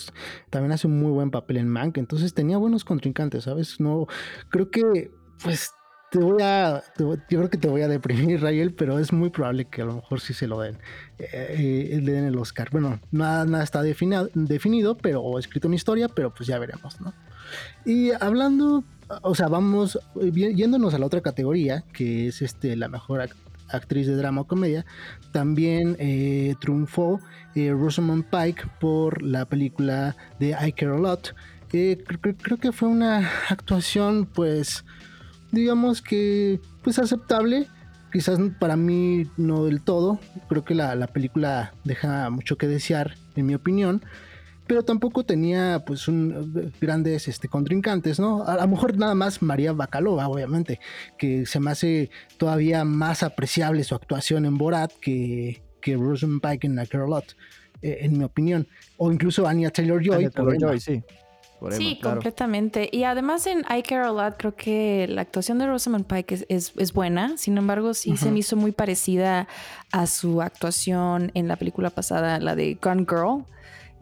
también 0.48 0.70
hace 0.70 0.86
un 0.86 1.00
muy 1.00 1.10
buen 1.10 1.32
papel 1.32 1.56
en 1.56 1.66
Mank, 1.66 1.98
entonces 1.98 2.32
tenía 2.32 2.56
buenos 2.56 2.84
contrincantes, 2.84 3.42
¿sabes? 3.42 3.80
No, 3.80 4.06
creo 4.48 4.70
que, 4.70 5.10
pues, 5.42 5.72
te 6.12 6.18
voy 6.18 6.42
a, 6.42 6.82
yo 6.98 7.16
creo 7.26 7.48
que 7.48 7.56
te 7.56 7.68
voy 7.68 7.80
a 7.80 7.88
deprimir, 7.88 8.42
Rayel, 8.42 8.74
pero 8.74 8.98
es 8.98 9.14
muy 9.14 9.30
probable 9.30 9.64
que 9.64 9.80
a 9.80 9.86
lo 9.86 9.94
mejor 9.94 10.20
sí 10.20 10.34
se 10.34 10.46
lo 10.46 10.60
den, 10.60 10.78
eh, 11.18 11.88
eh, 11.90 12.00
le 12.02 12.12
den 12.12 12.26
el 12.26 12.36
Oscar. 12.36 12.68
Bueno, 12.70 13.00
nada, 13.10 13.46
nada 13.46 13.64
está 13.64 13.82
definido, 13.82 14.28
definido, 14.34 14.94
pero, 14.98 15.22
o 15.22 15.38
escrito 15.38 15.68
en 15.68 15.74
historia, 15.74 16.08
pero 16.08 16.32
pues 16.34 16.46
ya 16.46 16.58
veremos, 16.58 17.00
¿no? 17.00 17.14
Y 17.86 18.10
hablando, 18.12 18.84
o 19.22 19.34
sea, 19.34 19.48
vamos, 19.48 19.98
yéndonos 20.14 20.92
a 20.92 20.98
la 20.98 21.06
otra 21.06 21.22
categoría, 21.22 21.82
que 21.94 22.28
es 22.28 22.42
este, 22.42 22.76
la 22.76 22.88
mejor 22.88 23.26
actriz 23.70 24.06
de 24.06 24.14
drama 24.14 24.42
o 24.42 24.46
comedia, 24.46 24.84
también 25.32 25.96
eh, 25.98 26.54
triunfó 26.60 27.20
eh, 27.54 27.70
Rosamund 27.70 28.24
Pike 28.24 28.64
por 28.80 29.22
la 29.22 29.46
película 29.46 30.14
de 30.38 30.50
I 30.50 30.72
Care 30.72 30.92
a 30.94 30.98
Lot. 30.98 31.34
Eh, 31.72 32.04
creo, 32.04 32.58
que 32.58 32.70
fue 32.70 32.90
una 32.90 33.30
actuación, 33.48 34.26
pues, 34.26 34.84
digamos 35.52 36.02
que, 36.02 36.60
pues, 36.82 36.98
aceptable. 36.98 37.68
Quizás 38.12 38.38
para 38.58 38.76
mí 38.76 39.26
no 39.38 39.64
del 39.64 39.80
todo. 39.80 40.18
Creo 40.48 40.64
que 40.64 40.74
la, 40.74 40.94
la 40.96 41.06
película 41.06 41.72
deja 41.84 42.28
mucho 42.28 42.58
que 42.58 42.68
desear, 42.68 43.14
en 43.36 43.46
mi 43.46 43.54
opinión 43.54 44.02
pero 44.66 44.84
tampoco 44.84 45.24
tenía 45.24 45.82
pues 45.86 46.08
un, 46.08 46.72
grandes 46.80 47.28
este, 47.28 47.48
contrincantes, 47.48 48.18
¿no? 48.20 48.44
A 48.44 48.56
lo 48.56 48.68
mejor 48.68 48.96
nada 48.96 49.14
más 49.14 49.42
María 49.42 49.72
Bacalova, 49.72 50.28
obviamente, 50.28 50.80
que 51.18 51.46
se 51.46 51.60
me 51.60 51.70
hace 51.70 52.10
todavía 52.38 52.84
más 52.84 53.22
apreciable 53.22 53.84
su 53.84 53.94
actuación 53.94 54.46
en 54.46 54.56
Borat 54.56 54.92
que, 55.00 55.62
que 55.80 55.98
Pike 55.98 56.66
en 56.66 56.78
A 56.78 56.86
Lot, 56.90 57.36
eh, 57.82 57.98
en 58.00 58.18
mi 58.18 58.24
opinión. 58.24 58.66
O 58.96 59.12
incluso 59.12 59.46
Anya 59.46 59.70
Taylor-Joy. 59.70 60.30
Taylor-Joy, 60.30 60.80
sí. 60.80 61.02
Sí, 61.70 61.98
completamente. 62.02 62.88
Y 62.92 63.04
además 63.04 63.46
en 63.46 63.60
I 63.60 63.82
Care 63.82 64.06
a 64.06 64.12
Lot 64.12 64.36
creo 64.36 64.54
que 64.54 65.06
la 65.08 65.22
actuación 65.22 65.58
de 65.58 65.66
Rosamund 65.66 66.06
Pike 66.06 66.46
es, 66.48 66.72
es, 66.76 66.92
buena. 66.92 67.36
Sin 67.38 67.56
embargo, 67.56 67.94
sí 67.94 68.16
se 68.16 68.30
me 68.30 68.40
hizo 68.40 68.56
muy 68.56 68.72
parecida 68.72 69.48
a 69.90 70.06
su 70.06 70.42
actuación 70.42 71.30
en 71.34 71.48
la 71.48 71.56
película 71.56 71.90
pasada, 71.90 72.40
la 72.40 72.56
de 72.56 72.78
Gun 72.82 73.06
Girl 73.08 73.44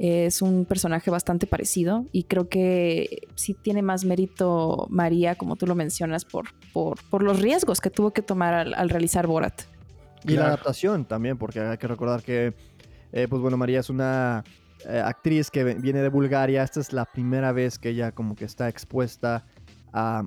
es 0.01 0.41
un 0.41 0.65
personaje 0.65 1.11
bastante 1.11 1.47
parecido 1.47 2.07
y 2.11 2.25
creo 2.25 2.49
que 2.49 3.29
sí 3.35 3.53
tiene 3.53 3.83
más 3.83 4.07
mérito 4.07 4.87
María, 4.89 5.35
como 5.35 5.57
tú 5.57 5.67
lo 5.67 5.75
mencionas, 5.75 6.25
por, 6.25 6.47
por, 6.73 7.23
los 7.23 7.39
riesgos 7.39 7.83
que 7.83 7.91
tuvo 7.91 8.11
que 8.11 8.23
tomar 8.23 8.55
al, 8.55 8.89
realizar 8.89 9.27
Borat. 9.27 9.61
Y 10.25 10.33
la 10.33 10.47
adaptación 10.47 11.05
también, 11.05 11.37
porque 11.37 11.61
hay 11.61 11.77
que 11.77 11.87
recordar 11.87 12.23
que, 12.23 12.55
eh, 13.13 13.27
pues 13.29 13.43
bueno, 13.43 13.59
María 13.59 13.81
es 13.81 13.91
una 13.91 14.43
eh, 14.89 15.01
actriz 15.05 15.51
que 15.51 15.65
viene 15.65 16.01
de 16.03 16.09
Bulgaria. 16.09 16.63
Esta 16.63 16.81
es 16.81 16.93
la 16.93 17.05
primera 17.05 17.53
vez 17.53 17.79
que 17.79 17.91
ella 17.91 18.13
como 18.13 18.35
que 18.35 18.45
está 18.45 18.69
expuesta 18.69 19.45
a, 19.93 20.23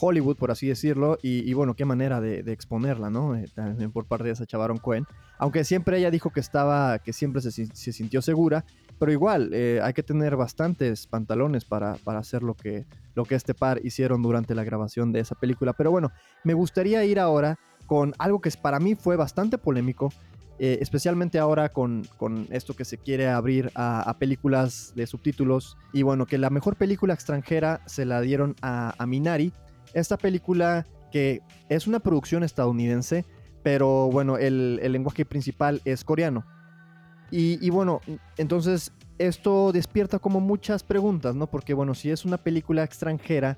Hollywood, 0.00 0.36
por 0.36 0.52
así 0.52 0.68
decirlo. 0.68 1.18
Y, 1.22 1.52
bueno, 1.54 1.74
qué 1.74 1.84
manera 1.84 2.20
de, 2.20 2.40
exponerla, 2.52 3.10
¿no? 3.10 3.34
Eh, 3.34 3.46
también 3.52 3.90
por 3.90 4.06
parte 4.06 4.26
de 4.26 4.30
esa 4.30 4.46
Chavaron 4.46 4.78
Cohen. 4.78 5.06
Aunque 5.38 5.64
siempre 5.64 5.98
ella 5.98 6.10
dijo 6.10 6.30
que 6.30 6.38
estaba, 6.38 7.00
que 7.00 7.12
siempre 7.12 7.42
se, 7.42 7.50
sintió 7.50 8.22
segura 8.22 8.64
pero 9.02 9.10
igual, 9.10 9.50
eh, 9.52 9.80
hay 9.82 9.94
que 9.94 10.04
tener 10.04 10.36
bastantes 10.36 11.08
pantalones 11.08 11.64
para, 11.64 11.96
hacer 12.06 12.44
lo 12.44 12.54
que, 12.54 12.86
lo 13.16 13.24
que 13.24 13.34
este 13.34 13.52
par 13.52 13.84
hicieron 13.84 14.22
durante 14.22 14.54
la 14.54 14.62
grabación 14.62 15.10
de 15.10 15.18
esa 15.18 15.34
película. 15.34 15.72
Pero 15.72 15.90
bueno, 15.90 16.12
me 16.44 16.54
gustaría 16.54 17.04
ir 17.04 17.18
ahora 17.18 17.58
con 17.86 18.14
algo 18.20 18.40
que 18.40 18.52
para 18.52 18.78
mí 18.78 18.94
fue 18.94 19.16
bastante 19.16 19.58
polémico, 19.58 20.12
eh, 20.58 20.78
especialmente 20.80 21.38
ahora 21.38 21.70
con, 21.70 22.02
esto 22.50 22.74
que 22.74 22.84
se 22.84 22.98
quiere 22.98 23.28
abrir 23.28 23.70
a, 23.74 24.16
películas 24.18 24.92
de 24.94 25.06
subtítulos. 25.06 25.76
Y 25.92 26.02
bueno, 26.02 26.26
que 26.26 26.38
la 26.38 26.50
mejor 26.50 26.76
película 26.76 27.14
extranjera 27.14 27.80
se 27.86 28.04
la 28.04 28.20
dieron 28.20 28.54
a, 28.62 28.94
Minari. 29.06 29.52
Esta 29.94 30.16
película 30.16 30.86
que 31.10 31.42
es 31.68 31.86
una 31.86 32.00
producción 32.00 32.42
estadounidense, 32.42 33.24
pero 33.62 34.10
bueno, 34.10 34.38
el 34.38 34.80
lenguaje 34.92 35.24
principal 35.24 35.82
es 35.84 36.04
coreano. 36.04 36.44
Y, 37.34 37.70
bueno, 37.70 38.02
entonces 38.36 38.92
esto 39.16 39.72
despierta 39.72 40.18
como 40.18 40.38
muchas 40.38 40.82
preguntas, 40.82 41.34
¿no? 41.34 41.46
Porque 41.46 41.72
bueno, 41.72 41.94
si 41.94 42.10
es 42.10 42.26
una 42.26 42.36
película 42.36 42.84
extranjera, 42.84 43.56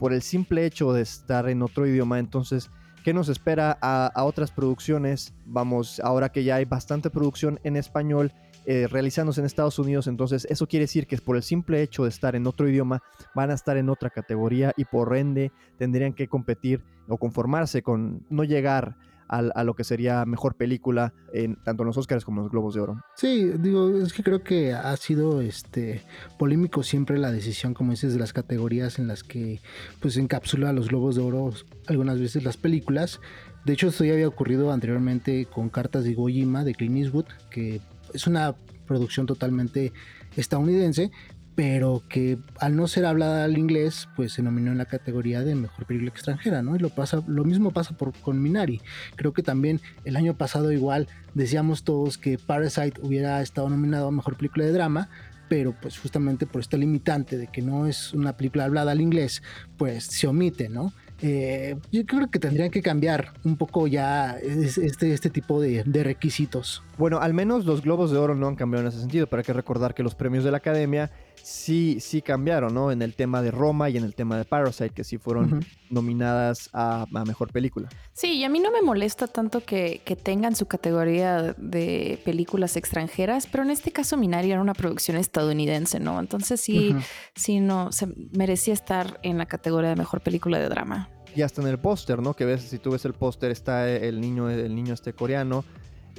por 0.00 0.12
el 0.12 0.20
simple 0.20 0.66
hecho 0.66 0.92
de 0.92 1.02
estar 1.02 1.48
en 1.48 1.62
otro 1.62 1.86
idioma, 1.86 2.18
entonces, 2.18 2.72
¿qué 3.04 3.12
nos 3.12 3.28
espera 3.28 3.78
a, 3.80 4.24
otras 4.24 4.50
producciones? 4.50 5.34
Vamos, 5.44 6.00
ahora 6.00 6.30
que 6.30 6.42
ya 6.42 6.56
hay 6.56 6.64
bastante 6.64 7.10
producción 7.10 7.60
en 7.62 7.76
español 7.76 8.32
eh, 8.64 8.88
realizándose 8.90 9.40
en 9.40 9.46
Estados 9.46 9.78
Unidos, 9.78 10.06
entonces 10.06 10.46
eso 10.48 10.66
quiere 10.66 10.84
decir 10.84 11.06
que 11.06 11.18
por 11.18 11.36
el 11.36 11.42
simple 11.42 11.82
hecho 11.82 12.04
de 12.04 12.08
estar 12.08 12.34
en 12.34 12.46
otro 12.46 12.66
idioma, 12.66 13.02
van 13.34 13.50
a 13.50 13.54
estar 13.54 13.76
en 13.76 13.90
otra 13.90 14.08
categoría 14.08 14.72
y 14.78 14.86
por 14.86 15.14
ende 15.14 15.52
tendrían 15.76 16.14
que 16.14 16.28
competir 16.28 16.82
o 17.06 17.18
conformarse 17.18 17.82
con 17.82 18.24
no 18.30 18.42
llegar 18.42 18.96
a, 19.38 19.64
lo 19.64 19.74
que 19.74 19.84
sería 19.84 20.24
mejor 20.24 20.56
película 20.56 21.12
en 21.32 21.56
tanto 21.62 21.82
en 21.82 21.88
los 21.88 21.96
Oscars 21.96 22.24
como 22.24 22.40
en 22.40 22.44
los 22.44 22.52
Globos 22.52 22.74
de 22.74 22.80
Oro. 22.80 23.00
Sí, 23.16 23.50
digo, 23.58 23.98
es 23.98 24.12
que 24.12 24.22
creo 24.22 24.42
que 24.42 24.72
ha 24.72 24.96
sido 24.96 25.40
este 25.40 26.02
polémico 26.38 26.82
siempre 26.82 27.18
la 27.18 27.32
decisión, 27.32 27.74
como 27.74 27.92
dices, 27.92 28.12
de 28.12 28.18
las 28.18 28.32
categorías 28.32 28.98
en 28.98 29.08
las 29.08 29.22
que 29.22 29.60
pues 30.00 30.16
encapsula 30.16 30.72
los 30.72 30.88
Globos 30.88 31.16
de 31.16 31.22
Oro 31.22 31.52
algunas 31.86 32.20
veces 32.20 32.44
las 32.44 32.56
películas. 32.56 33.20
De 33.64 33.72
hecho, 33.72 33.88
esto 33.88 34.04
ya 34.04 34.12
había 34.12 34.28
ocurrido 34.28 34.72
anteriormente 34.72 35.46
con 35.46 35.70
Cartas 35.70 36.04
de 36.04 36.14
Gojima 36.14 36.64
de 36.64 36.74
Clint 36.74 36.98
Eastwood, 36.98 37.26
que 37.50 37.80
es 38.12 38.26
una 38.26 38.54
producción 38.86 39.26
totalmente 39.26 39.92
estadounidense, 40.36 41.10
pero 41.54 42.02
que 42.08 42.38
al 42.58 42.74
no 42.74 42.88
ser 42.88 43.06
hablada 43.06 43.44
al 43.44 43.56
inglés, 43.56 44.08
pues 44.16 44.32
se 44.32 44.42
nominó 44.42 44.72
en 44.72 44.78
la 44.78 44.86
categoría 44.86 45.42
de 45.42 45.54
mejor 45.54 45.86
película 45.86 46.10
extranjera, 46.10 46.62
¿no? 46.62 46.74
Y 46.74 46.78
lo, 46.80 46.90
pasa, 46.90 47.22
lo 47.26 47.44
mismo 47.44 47.70
pasa 47.70 47.96
por, 47.96 48.12
con 48.12 48.42
Minari. 48.42 48.80
Creo 49.14 49.32
que 49.32 49.42
también 49.42 49.80
el 50.04 50.16
año 50.16 50.34
pasado 50.34 50.72
igual 50.72 51.08
decíamos 51.34 51.84
todos 51.84 52.18
que 52.18 52.38
Parasite 52.38 53.00
hubiera 53.02 53.40
estado 53.40 53.68
nominado 53.68 54.08
a 54.08 54.10
mejor 54.10 54.36
película 54.36 54.64
de 54.64 54.72
drama, 54.72 55.08
pero 55.48 55.74
pues 55.80 55.98
justamente 55.98 56.46
por 56.46 56.60
esta 56.60 56.76
limitante 56.76 57.36
de 57.36 57.46
que 57.46 57.62
no 57.62 57.86
es 57.86 58.12
una 58.12 58.36
película 58.36 58.64
hablada 58.64 58.92
al 58.92 59.00
inglés, 59.00 59.42
pues 59.76 60.04
se 60.04 60.26
omite, 60.26 60.68
¿no? 60.68 60.92
Eh, 61.22 61.76
yo 61.92 62.04
creo 62.04 62.28
que 62.28 62.38
tendrían 62.38 62.70
que 62.70 62.82
cambiar 62.82 63.32
un 63.44 63.56
poco 63.56 63.86
ya 63.86 64.36
este, 64.38 65.12
este 65.12 65.30
tipo 65.30 65.60
de, 65.60 65.84
requisitos. 65.84 66.82
Bueno, 66.96 67.18
al 67.18 67.34
menos 67.34 67.64
los 67.64 67.82
Globos 67.82 68.10
de 68.10 68.18
Oro 68.18 68.34
no 68.34 68.46
han 68.46 68.54
cambiado 68.54 68.82
en 68.82 68.88
ese 68.88 69.00
sentido, 69.00 69.26
pero 69.26 69.40
hay 69.40 69.44
que 69.44 69.52
recordar 69.52 69.94
que 69.94 70.02
los 70.02 70.14
premios 70.14 70.44
de 70.44 70.50
la 70.50 70.58
Academia 70.58 71.10
sí, 71.42 71.98
sí 72.00 72.22
cambiaron, 72.22 72.72
¿no? 72.72 72.92
En 72.92 73.02
el 73.02 73.14
tema 73.14 73.42
de 73.42 73.50
Roma 73.50 73.90
y 73.90 73.96
en 73.96 74.04
el 74.04 74.14
tema 74.14 74.36
de 74.38 74.44
Parasite, 74.44 74.90
que 74.90 75.02
sí 75.02 75.18
fueron 75.18 75.64
nominadas 75.90 76.70
a, 76.72 77.06
Mejor 77.26 77.50
Película. 77.52 77.88
Sí, 78.12 78.34
y 78.34 78.44
a 78.44 78.48
mí 78.48 78.60
no 78.60 78.70
me 78.70 78.82
molesta 78.82 79.26
tanto 79.26 79.60
que, 79.64 80.02
tengan 80.22 80.54
su 80.54 80.66
categoría 80.66 81.54
de 81.58 82.20
películas 82.24 82.76
extranjeras, 82.76 83.46
pero 83.50 83.64
en 83.64 83.70
este 83.70 83.90
caso 83.90 84.16
Minari 84.16 84.52
era 84.52 84.60
una 84.60 84.74
producción 84.74 85.16
estadounidense, 85.16 85.98
¿no? 85.98 86.20
Entonces 86.20 86.60
sí, 86.60 86.94
sí, 87.34 87.60
no, 87.60 87.90
se 87.92 88.06
merecía 88.32 88.72
estar 88.72 89.18
en 89.22 89.38
la 89.38 89.46
categoría 89.46 89.90
de 89.90 89.96
Mejor 89.96 90.20
Película 90.20 90.58
de 90.58 90.68
Drama 90.68 91.10
y 91.36 91.42
hasta 91.42 91.60
en 91.60 91.68
el 91.68 91.78
póster, 91.78 92.22
¿no? 92.22 92.34
Que 92.34 92.44
ves, 92.44 92.62
si 92.62 92.78
tú 92.78 92.92
ves 92.92 93.04
el 93.04 93.12
póster, 93.12 93.50
está 93.50 93.90
el 93.90 94.20
niño, 94.20 94.48
el 94.48 94.74
niño 94.74 94.94
este 94.94 95.12
coreano. 95.12 95.64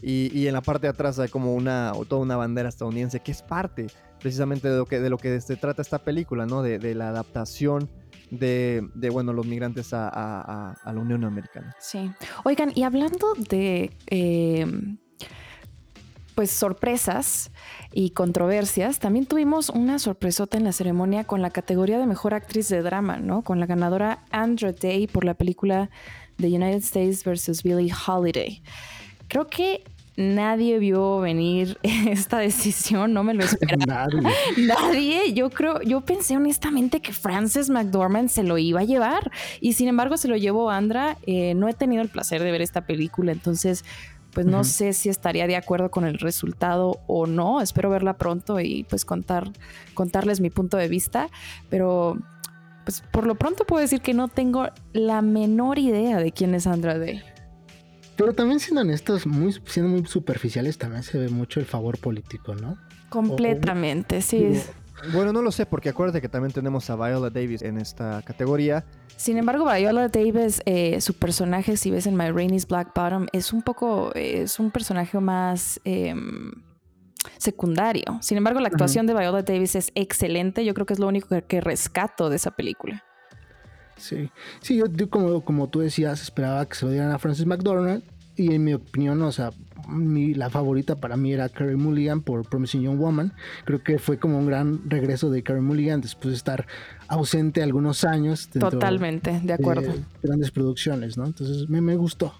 Y, 0.07 0.45
en 0.45 0.53
la 0.53 0.61
parte 0.61 0.85
de 0.85 0.91
atrás 0.91 1.17
hay 1.17 1.29
como 1.29 1.55
una, 1.55 1.91
toda 2.07 2.21
una 2.21 2.37
bandera 2.37 2.69
estadounidense 2.69 3.21
que 3.21 3.31
es 3.31 3.41
parte 3.41 3.87
precisamente 4.19 4.69
de 4.69 4.77
lo 4.77 4.85
que, 4.85 4.99
de 4.99 5.09
lo 5.09 5.17
que 5.17 5.41
se 5.41 5.55
trata 5.55 5.81
esta 5.81 5.97
película, 5.97 6.45
¿no? 6.45 6.61
De, 6.61 6.93
la 6.93 7.09
adaptación 7.09 7.89
de, 8.29 8.87
bueno, 9.11 9.33
los 9.33 9.47
migrantes 9.47 9.93
a, 9.93 10.75
la 10.85 10.99
Unión 10.99 11.23
Americana. 11.23 11.75
Sí. 11.79 12.11
Oigan, 12.43 12.71
y 12.75 12.83
hablando 12.83 13.33
de 13.49 13.97
em, 14.05 14.99
pues 16.35 16.51
sorpresas 16.51 17.49
y 17.91 18.11
controversias, 18.11 18.99
también 18.99 19.25
tuvimos 19.25 19.69
una 19.69 19.97
sorpresota 19.97 20.55
en 20.55 20.65
la 20.65 20.71
ceremonia 20.71 21.23
con 21.23 21.41
la 21.41 21.49
categoría 21.49 21.97
de 21.97 22.05
mejor 22.05 22.35
actriz 22.35 22.69
de 22.69 22.83
drama, 22.83 23.17
¿no? 23.17 23.41
Con 23.41 23.59
la 23.59 23.65
ganadora 23.65 24.23
Andra 24.29 24.71
Day 24.71 25.07
por 25.07 25.25
la 25.25 25.33
película 25.33 25.89
The 26.37 26.45
United 26.45 26.83
States 26.83 27.23
vs. 27.23 27.63
Billie 27.63 27.91
Holiday. 28.07 28.61
Creo 29.27 29.47
que 29.47 29.83
nadie 30.17 30.79
vio 30.79 31.19
venir 31.19 31.77
esta 31.83 32.39
decisión, 32.39 33.13
no 33.13 33.23
me 33.23 33.33
lo 33.33 33.43
esperaba. 33.43 33.85
nadie. 33.87 34.21
nadie. 34.57 35.33
Yo 35.33 35.49
creo, 35.49 35.81
yo 35.81 36.01
pensé 36.01 36.37
honestamente 36.37 37.01
que 37.01 37.13
Frances 37.13 37.69
McDormand 37.69 38.29
se 38.29 38.43
lo 38.43 38.57
iba 38.57 38.81
a 38.81 38.83
llevar 38.83 39.31
y 39.61 39.73
sin 39.73 39.87
embargo 39.87 40.17
se 40.17 40.27
lo 40.27 40.37
llevó 40.37 40.69
Andra. 40.69 41.17
Eh, 41.25 41.53
no 41.55 41.67
he 41.67 41.73
tenido 41.73 42.01
el 42.01 42.09
placer 42.09 42.43
de 42.43 42.51
ver 42.51 42.61
esta 42.61 42.85
película, 42.85 43.31
entonces 43.31 43.83
pues 44.33 44.45
no 44.45 44.65
sé 44.65 44.91
si 44.91 45.07
estaría 45.07 45.47
de 45.47 45.55
acuerdo 45.55 45.89
con 45.89 46.03
el 46.03 46.19
resultado 46.19 46.99
o 47.07 47.25
no. 47.25 47.61
Espero 47.61 47.89
verla 47.89 48.17
pronto 48.17 48.59
y 48.59 48.83
pues 48.83 49.05
contar, 49.05 49.49
contarles 49.93 50.41
mi 50.41 50.49
punto 50.49 50.75
de 50.75 50.89
vista, 50.89 51.29
pero 51.69 52.17
pues 52.83 53.01
por 53.11 53.25
lo 53.25 53.35
pronto 53.35 53.65
puedo 53.65 53.81
decir 53.81 54.01
que 54.01 54.13
no 54.13 54.27
tengo 54.27 54.67
la 54.91 55.21
menor 55.21 55.79
idea 55.79 56.17
de 56.17 56.33
quién 56.33 56.53
es 56.53 56.67
Andra 56.67 56.99
Day. 56.99 57.23
Pero 58.17 58.33
también 58.33 58.59
siendo 58.59 58.81
honestos, 58.81 59.25
muy, 59.27 59.53
siendo 59.65 59.91
muy 59.91 60.05
superficiales, 60.05 60.77
también 60.77 61.03
se 61.03 61.17
ve 61.17 61.29
mucho 61.29 61.59
el 61.59 61.65
favor 61.65 61.97
político, 61.99 62.55
¿no? 62.55 62.77
Completamente, 63.09 64.21
sí. 64.21 64.61
Bueno, 65.11 65.33
no 65.33 65.41
lo 65.41 65.51
sé, 65.51 65.65
porque 65.65 65.89
acuérdate 65.89 66.21
que 66.21 66.29
también 66.29 66.53
tenemos 66.53 66.89
a 66.89 66.95
Viola 66.95 67.29
Davis 67.29 67.61
en 67.61 67.77
esta 67.77 68.21
categoría. 68.23 68.85
Sin 69.17 69.37
embargo, 69.37 69.65
Viola 69.65 70.07
Davis, 70.07 70.61
eh, 70.65 70.99
su 71.01 71.13
personaje, 71.13 71.77
si 71.77 71.91
ves 71.91 72.07
en 72.07 72.15
My 72.15 72.31
Rainey's 72.31 72.67
Black 72.67 72.91
Bottom, 72.95 73.27
es 73.31 73.53
un 73.53 73.61
poco, 73.61 74.13
es 74.15 74.59
un 74.59 74.71
personaje 74.71 75.19
más 75.19 75.79
em, 75.83 76.51
secundario. 77.37 78.19
Sin 78.21 78.37
embargo, 78.37 78.59
la 78.59 78.67
actuación 78.67 79.05
de 79.05 79.13
Viola 79.13 79.41
Davis 79.41 79.75
es 79.75 79.91
excelente. 79.95 80.65
Yo 80.65 80.73
creo 80.73 80.85
que 80.85 80.93
es 80.93 80.99
lo 80.99 81.07
único 81.07 81.29
que, 81.47 81.61
rescato 81.61 82.29
de 82.29 82.37
esa 82.37 82.51
película. 82.51 83.03
Sí, 83.97 84.29
sí, 84.61 84.77
yo, 84.77 84.85
como, 85.09 85.43
como 85.43 85.69
tú 85.69 85.79
decías, 85.79 86.21
esperaba 86.21 86.65
que 86.65 86.75
se 86.75 86.85
lo 86.85 86.91
dieran 86.91 87.11
a 87.11 87.19
Francis 87.19 87.45
McDormand 87.45 88.03
y 88.35 88.53
en 88.53 88.63
mi 88.63 88.73
opinión, 88.73 89.21
o 89.21 89.31
sea, 89.31 89.51
la 89.87 90.49
favorita 90.49 90.95
para 90.95 91.15
mí 91.15 91.31
era 91.31 91.47
Carrie 91.47 91.77
Mulligan 91.77 92.21
por 92.21 92.47
Promising 92.47 92.81
Young 92.81 92.97
Woman. 92.97 93.33
Creo 93.63 93.81
que 93.81 93.97
fue 93.97 94.17
como 94.17 94.37
un 94.37 94.47
gran 94.47 94.89
regreso 94.89 95.29
de 95.29 95.41
Carrie 95.43 95.61
Mulligan 95.61 96.01
después 96.01 96.31
de 96.31 96.37
estar 96.37 96.67
ausente 97.07 97.63
algunos 97.63 98.03
años. 98.03 98.49
Totalmente, 98.49 99.39
de 99.41 99.53
acuerdo. 99.53 99.93
grandes 100.21 100.51
producciones, 100.51 101.17
¿no? 101.17 101.25
Entonces 101.25 101.69
me, 101.69 101.81
me 101.81 101.95
gustó. 101.95 102.33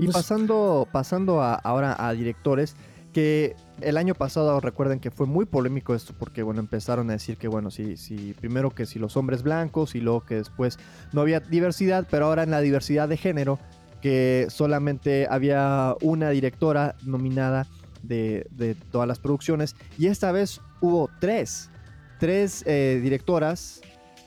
Y 0.00 0.08
pasando, 0.08 0.88
pasando 0.90 1.42
ahora 1.42 1.94
a 1.98 2.12
directores, 2.12 2.76
que 3.16 3.56
el 3.80 3.96
año 3.96 4.14
pasado 4.14 4.60
recuerden 4.60 5.00
que 5.00 5.10
fue 5.10 5.26
muy 5.26 5.46
polémico 5.46 5.94
esto 5.94 6.12
porque 6.18 6.42
bueno 6.42 6.60
empezaron 6.60 7.08
a 7.08 7.14
decir 7.14 7.38
que 7.38 7.48
bueno 7.48 7.70
si, 7.70 7.96
si 7.96 8.34
primero 8.34 8.68
que 8.74 8.84
si 8.84 8.98
los 8.98 9.16
hombres 9.16 9.42
blancos 9.42 9.94
y 9.94 10.02
luego 10.02 10.26
que 10.26 10.34
después 10.34 10.78
no 11.14 11.22
había 11.22 11.40
diversidad 11.40 12.06
pero 12.10 12.26
ahora 12.26 12.42
en 12.42 12.50
la 12.50 12.60
diversidad 12.60 13.08
de 13.08 13.16
género 13.16 13.58
que 14.02 14.48
solamente 14.50 15.26
había 15.30 15.94
una 16.02 16.28
directora 16.28 16.94
nominada 17.06 17.66
de, 18.02 18.76
todas 18.92 19.08
las 19.08 19.18
producciones 19.18 19.76
y 19.96 20.08
esta 20.08 20.30
vez 20.30 20.60
hubo 20.82 21.08
tres, 21.18 21.70
tres 22.20 22.64
eh, 22.66 23.00
directoras 23.02 23.80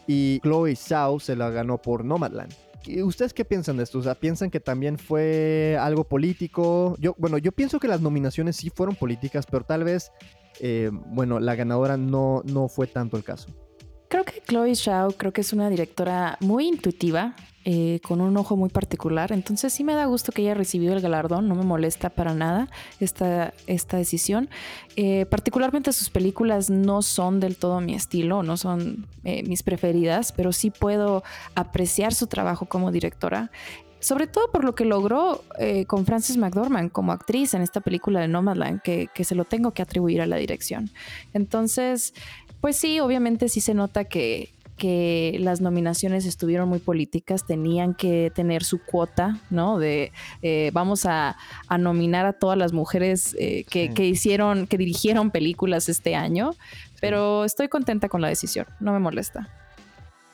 y 0.07 0.39
Chloe 0.39 0.75
Zhao 0.75 1.19
se 1.19 1.35
la 1.35 1.51
ganó 1.51 1.77
por 1.77 2.03
Nomadland. 2.03 2.68
¿Ustedes 3.03 3.33
qué 3.33 3.45
piensan 3.45 3.77
de 3.77 3.83
esto? 3.83 3.99
O 3.99 4.01
sea, 4.01 4.15
¿piensan 4.15 4.49
que 4.49 4.59
también 4.59 4.97
fue 4.97 5.77
algo 5.79 6.03
político? 6.03 6.95
Yo, 6.99 7.15
bueno, 7.17 7.37
yo 7.37 7.51
pienso 7.51 7.79
que 7.79 7.87
las 7.87 8.01
nominaciones 8.01 8.55
sí 8.55 8.69
fueron 8.69 8.95
políticas, 8.95 9.45
pero 9.45 9.63
tal 9.63 9.83
vez, 9.83 10.11
eh, 10.59 10.89
bueno, 10.91 11.39
la 11.39 11.55
ganadora 11.55 11.97
no, 11.97 12.41
no 12.45 12.67
fue 12.67 12.87
tanto 12.87 13.17
el 13.17 13.23
caso. 13.23 13.49
Creo 14.09 14.23
que 14.23 14.41
Chloe 14.47 14.75
Zhao 14.75 15.11
creo 15.11 15.31
que 15.31 15.41
es 15.41 15.53
una 15.53 15.69
directora 15.69 16.37
muy 16.39 16.67
intuitiva, 16.67 17.35
eh, 17.65 17.99
con 18.03 18.21
un 18.21 18.37
ojo 18.37 18.55
muy 18.55 18.69
particular. 18.69 19.31
Entonces 19.31 19.73
sí 19.73 19.83
me 19.83 19.93
da 19.93 20.05
gusto 20.05 20.31
que 20.31 20.43
haya 20.43 20.53
recibido 20.53 20.93
el 20.93 21.01
galardón, 21.01 21.47
no 21.47 21.55
me 21.55 21.63
molesta 21.63 22.09
para 22.09 22.33
nada 22.33 22.69
esta, 22.99 23.53
esta 23.67 23.97
decisión. 23.97 24.49
Eh, 24.95 25.25
particularmente 25.25 25.91
sus 25.91 26.09
películas 26.09 26.69
no 26.69 27.01
son 27.01 27.39
del 27.39 27.57
todo 27.57 27.81
mi 27.81 27.95
estilo, 27.95 28.43
no 28.43 28.55
son 28.55 29.07
eh, 29.23 29.43
mis 29.43 29.63
preferidas, 29.63 30.31
pero 30.31 30.53
sí 30.53 30.71
puedo 30.71 31.23
apreciar 31.53 32.13
su 32.13 32.27
trabajo 32.27 32.65
como 32.65 32.91
directora 32.91 33.51
sobre 34.01 34.27
todo 34.27 34.49
por 34.49 34.63
lo 34.63 34.75
que 34.75 34.85
logró 34.85 35.43
con 35.87 36.05
Frances 36.05 36.37
McDormand 36.37 36.89
como 36.89 37.11
actriz 37.11 37.53
en 37.53 37.61
esta 37.61 37.81
película 37.81 38.21
de 38.21 38.29
Nomadland, 38.29 38.81
que, 38.81 39.09
que, 39.13 39.25
se 39.25 39.35
lo 39.35 39.43
tengo 39.43 39.71
que 39.71 39.81
atribuir 39.81 40.21
a 40.21 40.25
la 40.25 40.37
dirección. 40.37 40.89
Entonces, 41.33 42.13
pues 42.61 42.77
sí, 42.77 43.01
obviamente 43.01 43.49
sí 43.49 43.59
se 43.59 43.73
nota 43.73 44.05
que, 44.05 44.53
que 44.79 45.37
las 45.39 45.61
nominaciones 45.61 46.25
estuvieron 46.25 46.67
muy 46.67 46.79
políticas, 46.79 47.45
tenían 47.45 47.93
que 47.93 48.31
tener 48.33 48.63
su 48.63 48.79
cuota, 48.83 49.37
¿no? 49.51 49.77
De 49.77 50.11
eh, 50.41 50.71
vamos 50.73 51.05
a, 51.05 51.37
nominar 51.77 52.25
a 52.25 52.33
todas 52.33 52.57
las 52.57 52.73
mujeres 52.73 53.35
eh, 53.37 53.65
que, 53.69 54.05
hicieron, 54.07 54.65
que 54.65 54.77
dirigieron 54.77 55.29
películas 55.29 55.87
este 55.89 56.15
año, 56.15 56.55
pero 56.99 57.45
estoy 57.45 57.67
contenta 57.67 58.09
con 58.09 58.21
la 58.21 58.29
decisión, 58.29 58.65
no 58.79 58.91
me 58.91 58.99
molesta. 58.99 59.49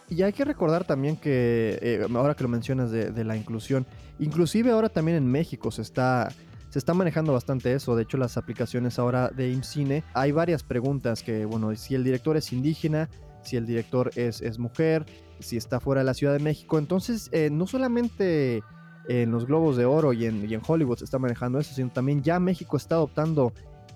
Y 0.07 0.21
hay 0.21 0.31
que 0.31 0.45
recordar 0.45 0.85
también 0.85 1.17
que, 1.17 1.77
eh, 1.81 2.07
ahora 2.15 2.35
que 2.35 2.43
lo 2.43 2.49
mencionas 2.49 2.91
de, 2.91 3.11
de, 3.11 3.23
la 3.25 3.35
inclusión, 3.35 3.85
inclusive 4.19 4.71
ahora 4.71 4.87
también 4.87 5.17
en 5.17 5.27
México 5.27 5.71
se 5.71 5.81
está 5.81 6.29
se 6.75 6.79
está 6.79 6.93
manejando 6.93 7.31
bastante 7.31 7.71
eso. 7.71 7.95
De 7.95 8.03
hecho, 8.03 8.17
las 8.17 8.35
aplicaciones 8.35 8.99
ahora 8.99 9.29
de 9.29 9.49
IMCINE, 9.49 10.03
hay 10.13 10.33
varias 10.33 10.61
preguntas 10.61 11.23
que, 11.23 11.45
bueno, 11.45 11.73
si 11.77 11.95
el 11.95 12.03
director 12.03 12.35
es 12.35 12.51
indígena, 12.51 13.07
si 13.45 13.55
el 13.55 13.65
director 13.65 14.11
es, 14.15 14.41
es 14.41 14.59
mujer, 14.59 15.05
si 15.39 15.57
está 15.57 15.79
fuera 15.79 16.01
de 16.01 16.05
la 16.05 16.13
Ciudad 16.13 16.33
de 16.33 16.39
México. 16.39 16.77
Entonces, 16.77 17.29
eh, 17.31 17.49
no 17.51 17.67
solamente 17.67 18.63
en 19.07 19.31
los 19.31 19.45
Globos 19.45 19.77
de 19.77 19.85
Oro 19.85 20.13
y 20.13 20.25
en, 20.25 20.61
Hollywood 20.65 20.97
se 20.97 21.05
está 21.05 21.19
manejando 21.19 21.59
eso, 21.59 21.73
sino 21.73 21.89
también 21.89 22.23
ya 22.23 22.39
México 22.39 22.77
está 22.77 22.95
adoptando 22.95 23.53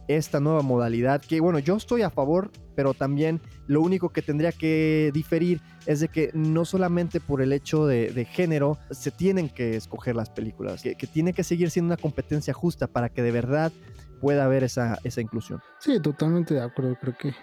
esta 0.08 0.40
nueva 0.40 0.64
modalidad 0.64 1.22
que 1.22 1.40
bueno 1.40 1.60
yo 1.60 1.76
estoy 1.76 2.02
a 2.02 2.10
favor 2.10 2.50
pero 2.76 2.96
también 2.96 3.40
lo 3.68 3.82
único 3.82 4.10
que 4.10 4.24
tendría 4.24 4.52
que 4.52 5.12
diferir 5.14 5.62
es 5.86 6.00
de 6.00 6.08
que 6.08 6.32
no 6.34 6.66
solamente 6.66 7.20
por 7.20 7.44
el 7.44 7.54
hecho 7.54 7.86
de, 7.86 8.28
género 8.32 8.80
se 8.90 9.12
tienen 9.12 9.50
que 9.50 9.76
escoger 9.76 10.16
las 10.16 10.32
películas 10.32 10.82
que, 10.82 10.96
tiene 10.96 11.34
que 11.34 11.44
seguir 11.44 11.70
siendo 11.70 11.94
una 11.94 12.02
competencia 12.02 12.56
justa 12.56 12.88
para 12.88 13.10
que 13.10 13.22
de 13.22 13.32
verdad 13.32 13.72
pueda 14.20 14.46
haber 14.46 14.64
esa, 14.64 14.98
esa 15.04 15.22
inclusión 15.22 15.62
sí 15.78 16.02
totalmente 16.02 16.56
de 16.56 16.62
acuerdo 16.62 16.98
creo 17.00 17.16
que, 17.16 17.36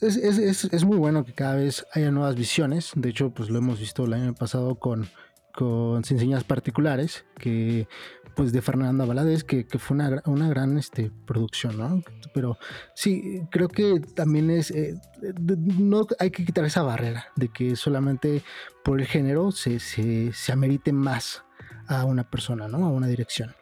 es, 0.00 0.16
es, 0.16 0.64
es, 0.64 0.84
muy 0.84 0.98
bueno 0.98 1.24
que 1.24 1.32
cada 1.32 1.56
vez 1.56 1.86
haya 1.92 2.10
nuevas 2.10 2.34
visiones 2.34 2.92
de 2.94 3.08
hecho 3.08 3.30
pues 3.30 3.50
lo 3.50 3.58
hemos 3.58 3.80
visto 3.80 4.04
el 4.04 4.12
año 4.12 4.34
pasado 4.34 4.76
con 4.76 5.08
con 5.56 6.04
Sin 6.04 6.38
Particulares, 6.42 7.24
que 7.38 7.88
pues 8.36 8.52
de 8.52 8.60
Fernanda 8.60 9.06
Valadez, 9.06 9.42
que, 9.42 9.66
fue 9.78 9.94
una, 9.94 10.22
una, 10.26 10.48
gran 10.50 10.76
este, 10.76 11.10
producción, 11.26 11.78
¿no? 11.78 12.02
Pero 12.34 12.58
sí, 12.94 13.40
creo 13.50 13.68
que 13.68 13.98
también 14.14 14.50
es, 14.50 14.70
eh, 14.70 14.94
no 15.40 16.06
hay 16.18 16.30
que 16.30 16.44
quitar 16.44 16.66
esa 16.66 16.82
barrera 16.82 17.28
de 17.34 17.48
que 17.48 17.74
solamente 17.74 18.42
por 18.84 19.00
el 19.00 19.06
género 19.06 19.50
se, 19.52 19.80
se, 19.80 20.34
se 20.34 20.52
amerite 20.52 20.92
más 20.92 21.44
a 21.88 22.04
una 22.04 22.30
persona, 22.30 22.68
¿no? 22.68 22.84
A 22.84 22.90
una 22.90 23.06
dirección. 23.06 23.54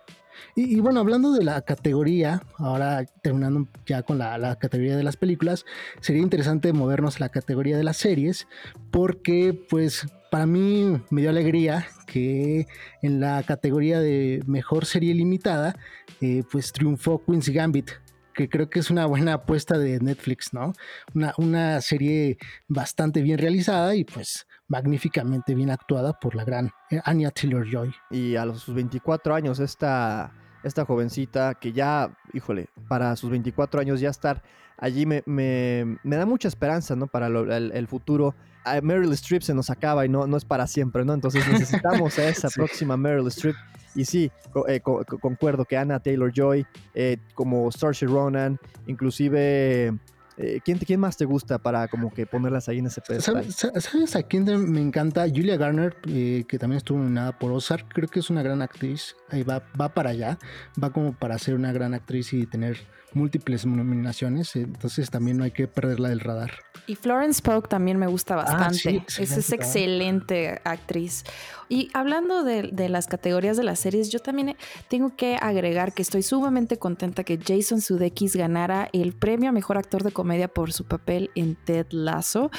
Y, 0.55 0.81
bueno, 0.81 1.01
hablando 1.01 1.33
de 1.33 1.45
la 1.45 1.63
categoría, 1.63 2.43
ahora 2.59 3.05
terminando 3.23 3.69
ya 3.87 4.03
con 4.03 4.19
la, 4.19 4.57
categoría 4.57 4.97
de 4.97 5.03
las 5.03 5.17
películas, 5.17 5.65
sería 6.01 6.23
interesante 6.23 6.73
movernos 6.73 7.17
a 7.17 7.21
la 7.21 7.29
categoría 7.29 7.77
de 7.77 7.85
las 7.85 7.97
series, 7.97 8.47
porque 8.91 9.59
pues 9.69 10.07
para 10.31 10.47
mí 10.47 11.01
me 11.11 11.21
dio 11.21 11.31
alegría 11.31 11.87
que 12.07 12.67
en 13.03 13.21
la 13.21 13.43
categoría 13.43 14.01
de 14.01 14.43
mejor 14.47 14.87
serie 14.87 15.15
limitada, 15.15 15.77
eh, 16.21 16.43
pues 16.51 16.73
triunfó 16.73 17.23
Queen's 17.25 17.49
Gambit, 17.49 17.91
que 18.35 18.49
creo 18.49 18.69
que 18.69 18.81
es 18.81 18.91
una 18.91 19.07
buena 19.07 19.35
apuesta 19.35 19.79
de 19.79 20.01
Netflix, 20.01 20.53
¿no? 20.53 20.73
Una, 21.15 21.35
una 21.39 21.81
serie 21.81 22.39
bastante 22.69 23.23
bien 23.23 23.39
realizada 23.39 23.95
y 23.95 24.05
pues 24.05 24.47
magníficamente 24.69 25.55
bien 25.55 25.71
actuada 25.71 26.13
por 26.15 26.35
la 26.35 26.45
gran 26.45 26.71
eh, 26.91 27.01
Anya 27.05 27.31
Taylor 27.31 27.67
Joy. 27.71 27.95
Y 28.11 28.37
a 28.37 28.45
los 28.45 28.73
24 28.73 29.35
años 29.35 29.61
esta 29.61 30.33
esta 30.65 30.85
jovencita 30.87 31.55
que 31.55 31.73
ya, 31.73 32.11
híjole, 32.33 32.69
para 32.89 33.15
sus 33.17 33.31
24 33.31 33.81
años 33.81 34.01
ya 34.01 34.09
estar 34.09 34.43
allí 34.79 35.07
me, 35.07 35.23
me, 35.27 35.99
me 36.03 36.17
da 36.17 36.27
mucha 36.27 36.49
esperanza, 36.49 36.97
¿no? 36.97 37.07
Para 37.07 37.27
el, 37.27 37.87
futuro. 37.87 38.35
A 38.65 38.81
Meryl 38.81 39.13
Streep 39.13 39.43
se 39.43 39.55
nos 39.55 39.69
acaba 39.69 40.07
y 40.07 40.09
no, 40.09 40.27
no 40.27 40.37
es 40.39 40.45
para 40.45 40.67
siempre, 40.67 41.05
¿no? 41.05 41.13
Entonces 41.13 41.47
necesitamos 41.47 42.19
a 42.19 42.29
esa 42.29 42.49
próxima 42.55 42.97
Meryl 42.97 43.27
Streep. 43.29 43.55
Y 43.95 44.07
sí, 44.07 44.33
eh, 44.67 44.81
concuerdo 44.81 45.65
que 45.65 45.77
Anna 45.77 46.01
Taylor-Joy, 46.01 46.67
eh, 46.95 47.19
como 47.35 47.71
Saoirse 47.71 48.07
Ronan, 48.07 48.59
inclusive 48.87 49.97
eh, 50.37 50.61
¿quién, 50.65 50.79
¿quién, 50.79 51.01
más 51.01 51.17
te 51.17 51.25
gusta 51.25 51.59
para 51.59 51.87
como 51.89 52.13
que 52.13 52.27
ponerlas 52.27 52.69
ahí 52.69 52.79
en 52.79 52.87
ese 52.87 53.01
pedestal? 53.01 53.53
¿Sabes, 53.53 54.17
a 54.17 54.23
quién 54.25 54.45
me 54.71 54.81
encanta? 54.81 55.27
Julia 55.29 55.57
Garner, 55.57 55.97
eh, 56.09 56.45
que 56.49 56.59
también 56.59 56.79
estuvo 56.79 56.99
nominada 56.99 57.39
por 57.39 57.53
Ozark. 57.53 57.93
Creo 57.93 58.09
que 58.09 58.21
es 58.21 58.31
una 58.31 58.43
gran 58.43 58.61
actriz. 58.63 59.17
Ahí 59.29 59.43
va, 59.43 59.63
va 59.81 59.91
para 59.91 60.11
allá. 60.11 60.39
Va 60.83 60.91
como 60.91 61.13
para 61.13 61.39
ser 61.39 61.55
una 61.55 61.73
gran 61.73 61.95
actriz 61.95 62.33
y 62.33 62.47
tener 62.47 62.79
múltiples 63.15 63.67
nominaciones, 63.67 64.55
entonces 64.57 65.11
también 65.11 65.37
no 65.37 65.45
hay 65.45 65.51
que 65.51 65.67
perderla 65.69 66.09
del 66.09 66.21
radar. 66.21 66.53
Y 66.87 66.97
Florence 66.97 67.41
Pugh 67.43 67.69
también 67.69 67.99
me 67.99 68.07
gusta 68.07 68.35
ah, 68.35 68.37
bastante. 68.45 69.05
es, 69.07 69.53
excelente 69.53 70.61
actriz. 70.65 71.25
Y 71.69 71.89
hablando 71.95 72.45
de, 72.45 72.71
de, 72.73 72.89
las 72.89 73.07
categorías 73.07 73.57
de 73.57 73.65
las 73.65 73.81
series, 73.81 74.11
yo 74.11 74.19
también 74.19 74.57
tengo 74.89 75.17
que 75.17 75.37
agregar 75.41 75.95
que 75.95 76.03
estoy 76.03 76.23
sumamente 76.23 76.77
contenta 76.79 77.25
que 77.25 77.39
Jason 77.39 77.81
Sudeikis 77.81 78.37
ganara 78.37 78.91
el 78.93 79.15
premio 79.15 79.49
a 79.49 79.53
mejor 79.53 79.79
actor 79.79 80.03
de 80.03 80.13
comedia 80.13 80.49
por 80.49 80.73
su 80.73 80.85
papel 80.85 81.31
en 81.35 81.55
Ted 81.57 81.87
Lasso. 81.91 82.51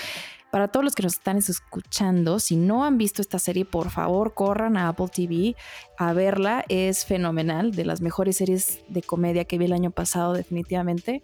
Para 0.56 0.70
todos 0.70 0.86
los 0.86 0.96
que 0.96 1.04
nos 1.04 1.16
están 1.16 1.36
escuchando, 1.36 2.40
si 2.40 2.56
no 2.56 2.86
han 2.86 2.98
visto 2.98 3.22
esta 3.22 3.40
serie, 3.40 3.66
por 3.66 3.90
favor 3.90 4.34
corran 4.34 4.78
a 4.78 4.88
Apple 4.88 5.10
TV 5.14 5.54
a 5.98 6.14
verla. 6.14 6.64
Es 6.70 7.04
fenomenal, 7.04 7.74
de 7.74 7.84
las 7.84 8.00
mejores 8.00 8.38
series 8.38 8.80
de 8.88 9.02
comedia 9.02 9.44
que 9.44 9.58
vi 9.58 9.66
el 9.66 9.74
año 9.74 9.92
pasado 9.92 10.32
definitivamente. 10.32 11.24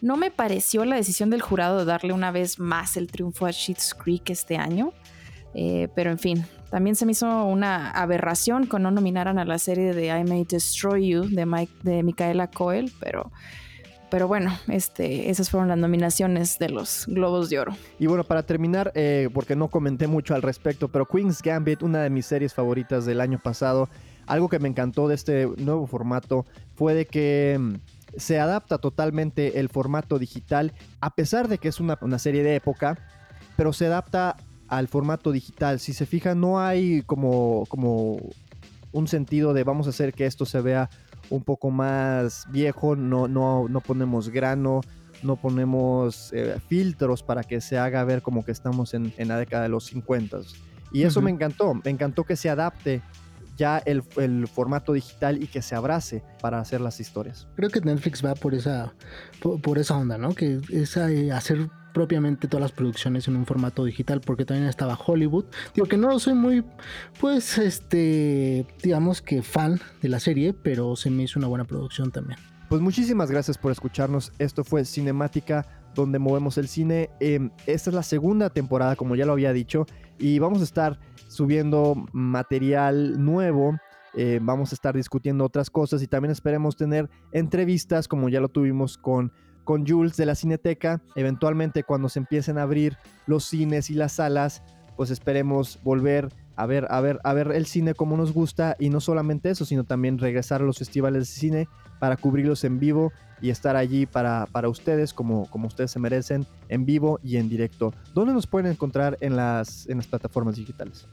No 0.00 0.16
me 0.16 0.32
pareció 0.32 0.84
la 0.84 0.96
decisión 0.96 1.30
del 1.30 1.40
jurado 1.40 1.78
de 1.78 1.84
darle 1.84 2.12
una 2.12 2.32
vez 2.32 2.58
más 2.58 2.96
el 2.96 3.06
triunfo 3.06 3.46
a 3.46 3.52
Sheets 3.52 3.94
Creek 3.94 4.30
este 4.30 4.56
año. 4.56 4.92
Eh, 5.54 5.86
pero 5.94 6.10
en 6.10 6.18
fin, 6.18 6.44
también 6.68 6.96
se 6.96 7.06
me 7.06 7.12
hizo 7.12 7.44
una 7.44 7.92
aberración 7.92 8.66
con 8.66 8.82
no 8.82 8.90
nominaran 8.90 9.38
a 9.38 9.44
la 9.44 9.60
serie 9.60 9.94
de 9.94 10.06
I 10.06 10.24
May 10.24 10.46
Destroy 10.46 11.10
You 11.10 11.28
de, 11.28 11.46
Mike, 11.46 11.72
de 11.84 12.02
Micaela 12.02 12.48
Coel, 12.48 12.90
pero 12.98 13.30
pero 14.14 14.28
bueno, 14.28 14.56
este, 14.68 15.28
esas 15.28 15.50
fueron 15.50 15.66
las 15.66 15.76
nominaciones 15.76 16.56
de 16.60 16.68
los 16.68 17.04
Globos 17.08 17.50
de 17.50 17.58
Oro. 17.58 17.76
Y 17.98 18.06
bueno, 18.06 18.22
para 18.22 18.44
terminar, 18.44 18.92
eh, 18.94 19.28
porque 19.34 19.56
no 19.56 19.66
comenté 19.66 20.06
mucho 20.06 20.36
al 20.36 20.42
respecto, 20.42 20.86
pero 20.86 21.04
Queen's 21.04 21.42
Gambit, 21.42 21.82
una 21.82 22.00
de 22.00 22.10
mis 22.10 22.24
series 22.24 22.54
favoritas 22.54 23.06
del 23.06 23.20
año 23.20 23.40
pasado, 23.40 23.88
algo 24.28 24.48
que 24.48 24.60
me 24.60 24.68
encantó 24.68 25.08
de 25.08 25.16
este 25.16 25.48
nuevo 25.56 25.88
formato 25.88 26.46
fue 26.76 26.94
de 26.94 27.06
que 27.06 27.58
mm, 27.58 27.74
se 28.16 28.38
adapta 28.38 28.78
totalmente 28.78 29.58
el 29.58 29.68
formato 29.68 30.20
digital, 30.20 30.74
a 31.00 31.10
pesar 31.10 31.48
de 31.48 31.58
que 31.58 31.66
es 31.66 31.80
una, 31.80 31.98
serie 32.20 32.44
de 32.44 32.54
época, 32.54 32.96
pero 33.56 33.72
se 33.72 33.86
adapta 33.86 34.36
al 34.68 34.86
formato 34.86 35.32
digital. 35.32 35.80
Si 35.80 35.92
se 35.92 36.06
fijan, 36.06 36.40
no 36.40 36.60
hay 36.60 37.02
como, 37.02 37.64
como 37.68 38.20
un 38.92 39.08
sentido 39.08 39.54
de 39.54 39.64
vamos 39.64 39.88
a 39.88 39.90
hacer 39.90 40.12
que 40.12 40.24
esto 40.24 40.46
se 40.46 40.60
vea 40.60 40.88
un 41.30 41.42
poco 41.42 41.70
más 41.70 42.46
viejo, 42.50 42.96
no, 42.96 43.28
no, 43.28 43.66
no 43.68 43.80
ponemos 43.80 44.28
grano, 44.28 44.80
no 45.22 45.36
ponemos 45.36 46.32
eh, 46.32 46.58
filtros 46.68 47.22
para 47.22 47.42
que 47.42 47.60
se 47.60 47.78
haga 47.78 48.04
ver 48.04 48.22
como 48.22 48.44
que 48.44 48.52
estamos 48.52 48.94
en, 48.94 49.12
la 49.18 49.38
década 49.38 49.64
de 49.64 49.68
los 49.68 49.86
50. 49.86 50.40
Y 50.92 51.02
eso 51.02 51.20
me 51.20 51.30
encantó, 51.30 51.74
me 51.74 51.90
encantó 51.90 52.24
que 52.24 52.36
se 52.36 52.48
adapte 52.48 53.02
ya 53.56 53.78
el, 53.78 54.02
formato 54.48 54.92
digital 54.92 55.42
y 55.42 55.46
que 55.46 55.62
se 55.62 55.74
abrace 55.74 56.22
para 56.40 56.58
hacer 56.58 56.80
las 56.80 57.00
historias. 57.00 57.48
Creo 57.56 57.70
que 57.70 57.80
Netflix 57.80 58.24
va 58.24 58.34
por 58.34 58.54
esa, 58.54 58.94
por, 59.40 59.78
esa 59.78 59.96
onda, 59.96 60.18
¿no? 60.18 60.34
Que 60.34 60.60
es 60.70 60.96
hacer 60.96 61.68
propiamente 61.94 62.48
todas 62.48 62.60
las 62.60 62.72
producciones 62.72 63.26
en 63.28 63.36
un 63.36 63.46
formato 63.46 63.84
digital, 63.84 64.20
porque 64.20 64.44
también 64.44 64.68
estaba 64.68 64.98
Hollywood. 65.02 65.46
Digo 65.74 65.86
que 65.86 65.96
no 65.96 66.18
soy 66.18 66.34
muy, 66.34 66.64
pues, 67.20 67.56
este, 67.56 68.66
digamos 68.82 69.22
que 69.22 69.42
fan 69.42 69.80
de 70.02 70.10
la 70.10 70.20
serie, 70.20 70.52
pero 70.52 70.96
se 70.96 71.08
me 71.08 71.22
hizo 71.22 71.38
una 71.38 71.48
buena 71.48 71.64
producción 71.64 72.10
también. 72.10 72.38
Pues 72.68 72.82
muchísimas 72.82 73.30
gracias 73.30 73.56
por 73.56 73.72
escucharnos. 73.72 74.32
Esto 74.38 74.64
fue 74.64 74.84
Cinemática, 74.84 75.64
donde 75.94 76.18
movemos 76.18 76.58
el 76.58 76.66
cine. 76.66 77.10
Em, 77.20 77.50
esta 77.66 77.90
es 77.90 77.94
la 77.94 78.02
segunda 78.02 78.50
temporada, 78.50 78.96
como 78.96 79.14
ya 79.14 79.24
lo 79.24 79.32
había 79.32 79.52
dicho, 79.52 79.86
y 80.18 80.40
vamos 80.40 80.60
a 80.60 80.64
estar 80.64 80.98
subiendo 81.28 81.94
material 82.12 83.24
nuevo. 83.24 83.78
Eh, 84.16 84.40
vamos 84.42 84.72
a 84.72 84.74
estar 84.74 84.94
discutiendo 84.94 85.44
otras 85.44 85.70
cosas 85.70 86.02
y 86.02 86.06
también 86.06 86.30
esperemos 86.30 86.76
tener 86.76 87.10
entrevistas 87.32 88.06
como 88.06 88.28
ya 88.28 88.40
lo 88.40 88.48
tuvimos 88.48 88.96
con 88.96 89.32
con 89.64 89.86
Jules 89.86 90.16
de 90.16 90.26
la 90.26 90.34
Cineteca. 90.34 91.02
Eventualmente 91.16 91.82
cuando 91.82 92.08
se 92.08 92.20
empiecen 92.20 92.58
a 92.58 92.62
abrir 92.62 92.96
los 93.26 93.44
cines 93.44 93.90
y 93.90 93.94
las 93.94 94.12
salas, 94.12 94.62
pues 94.96 95.10
esperemos 95.10 95.80
volver 95.82 96.28
a 96.56 96.66
ver, 96.66 96.86
a 96.90 97.00
ver, 97.00 97.18
a 97.24 97.32
ver 97.32 97.50
el 97.52 97.66
cine 97.66 97.94
como 97.94 98.16
nos 98.16 98.32
gusta 98.32 98.76
y 98.78 98.88
no 98.88 99.00
solamente 99.00 99.50
eso, 99.50 99.64
sino 99.64 99.84
también 99.84 100.18
regresar 100.18 100.62
a 100.62 100.64
los 100.64 100.78
festivales 100.78 101.20
de 101.22 101.40
cine 101.40 101.68
para 101.98 102.16
cubrirlos 102.16 102.62
en 102.64 102.78
vivo 102.78 103.12
y 103.40 103.50
estar 103.50 103.76
allí 103.76 104.06
para, 104.06 104.46
para 104.52 104.68
ustedes 104.68 105.12
como, 105.12 105.50
como 105.50 105.66
ustedes 105.66 105.90
se 105.90 105.98
merecen 105.98 106.46
en 106.68 106.86
vivo 106.86 107.18
y 107.22 107.36
en 107.36 107.48
directo. 107.48 107.92
¿Dónde 108.14 108.32
nos 108.32 108.46
pueden 108.46 108.70
encontrar 108.70 109.18
en 109.20 109.36
las, 109.36 109.88
en 109.88 109.96
las 109.96 110.06
plataformas 110.06 110.56
digitales? 110.56 111.08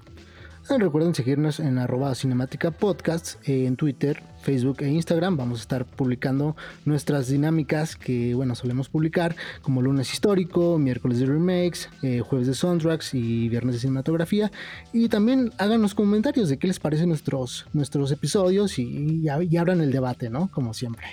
Recuerden 0.80 1.14
seguirnos 1.14 1.60
en 1.60 1.78
arroba 1.78 2.16
cinemática 2.16 2.72
podcast 2.72 3.36
eh, 3.48 3.66
en 3.66 3.76
Twitter, 3.76 4.24
Facebook 4.42 4.78
e 4.80 4.88
Instagram. 4.88 5.36
Vamos 5.36 5.60
a 5.60 5.62
estar 5.64 5.86
publicando 5.86 6.56
nuestras 6.86 7.28
dinámicas 7.28 7.98
que, 7.98 8.34
bueno, 8.36 8.56
solemos 8.56 8.88
publicar 8.88 9.36
como 9.62 9.82
lunes 9.82 10.14
histórico, 10.14 10.78
miércoles 10.78 11.20
de 11.20 11.26
remakes, 11.26 11.90
eh, 12.04 12.22
jueves 12.22 12.48
de 12.48 12.54
soundtracks 12.54 13.14
y 13.14 13.50
viernes 13.50 13.76
de 13.76 13.82
cinematografía. 13.82 14.50
Y 14.94 15.10
también 15.10 15.52
háganos 15.58 15.94
comentarios 15.94 16.48
de 16.48 16.58
qué 16.58 16.68
les 16.68 16.80
parecen 16.80 17.10
nuestros, 17.10 17.66
nuestros 17.74 18.12
episodios 18.12 18.80
y, 18.80 19.24
y 19.24 19.58
abran 19.58 19.82
el 19.82 19.92
debate, 19.92 20.30
¿no? 20.30 20.50
Como 20.52 20.74
siempre. 20.74 21.06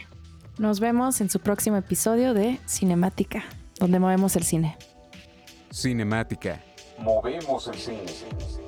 Nos 0.58 0.78
vemos 0.78 1.20
en 1.20 1.30
su 1.30 1.40
próximo 1.40 1.76
episodio 1.76 2.32
de 2.32 2.60
Cinemática, 2.66 3.44
donde 3.80 3.98
movemos 3.98 4.36
el 4.36 4.44
cine. 4.44 4.76
Cinemática. 5.72 6.60
Movemos 7.00 7.66
el 7.68 7.74
cine. 7.74 8.67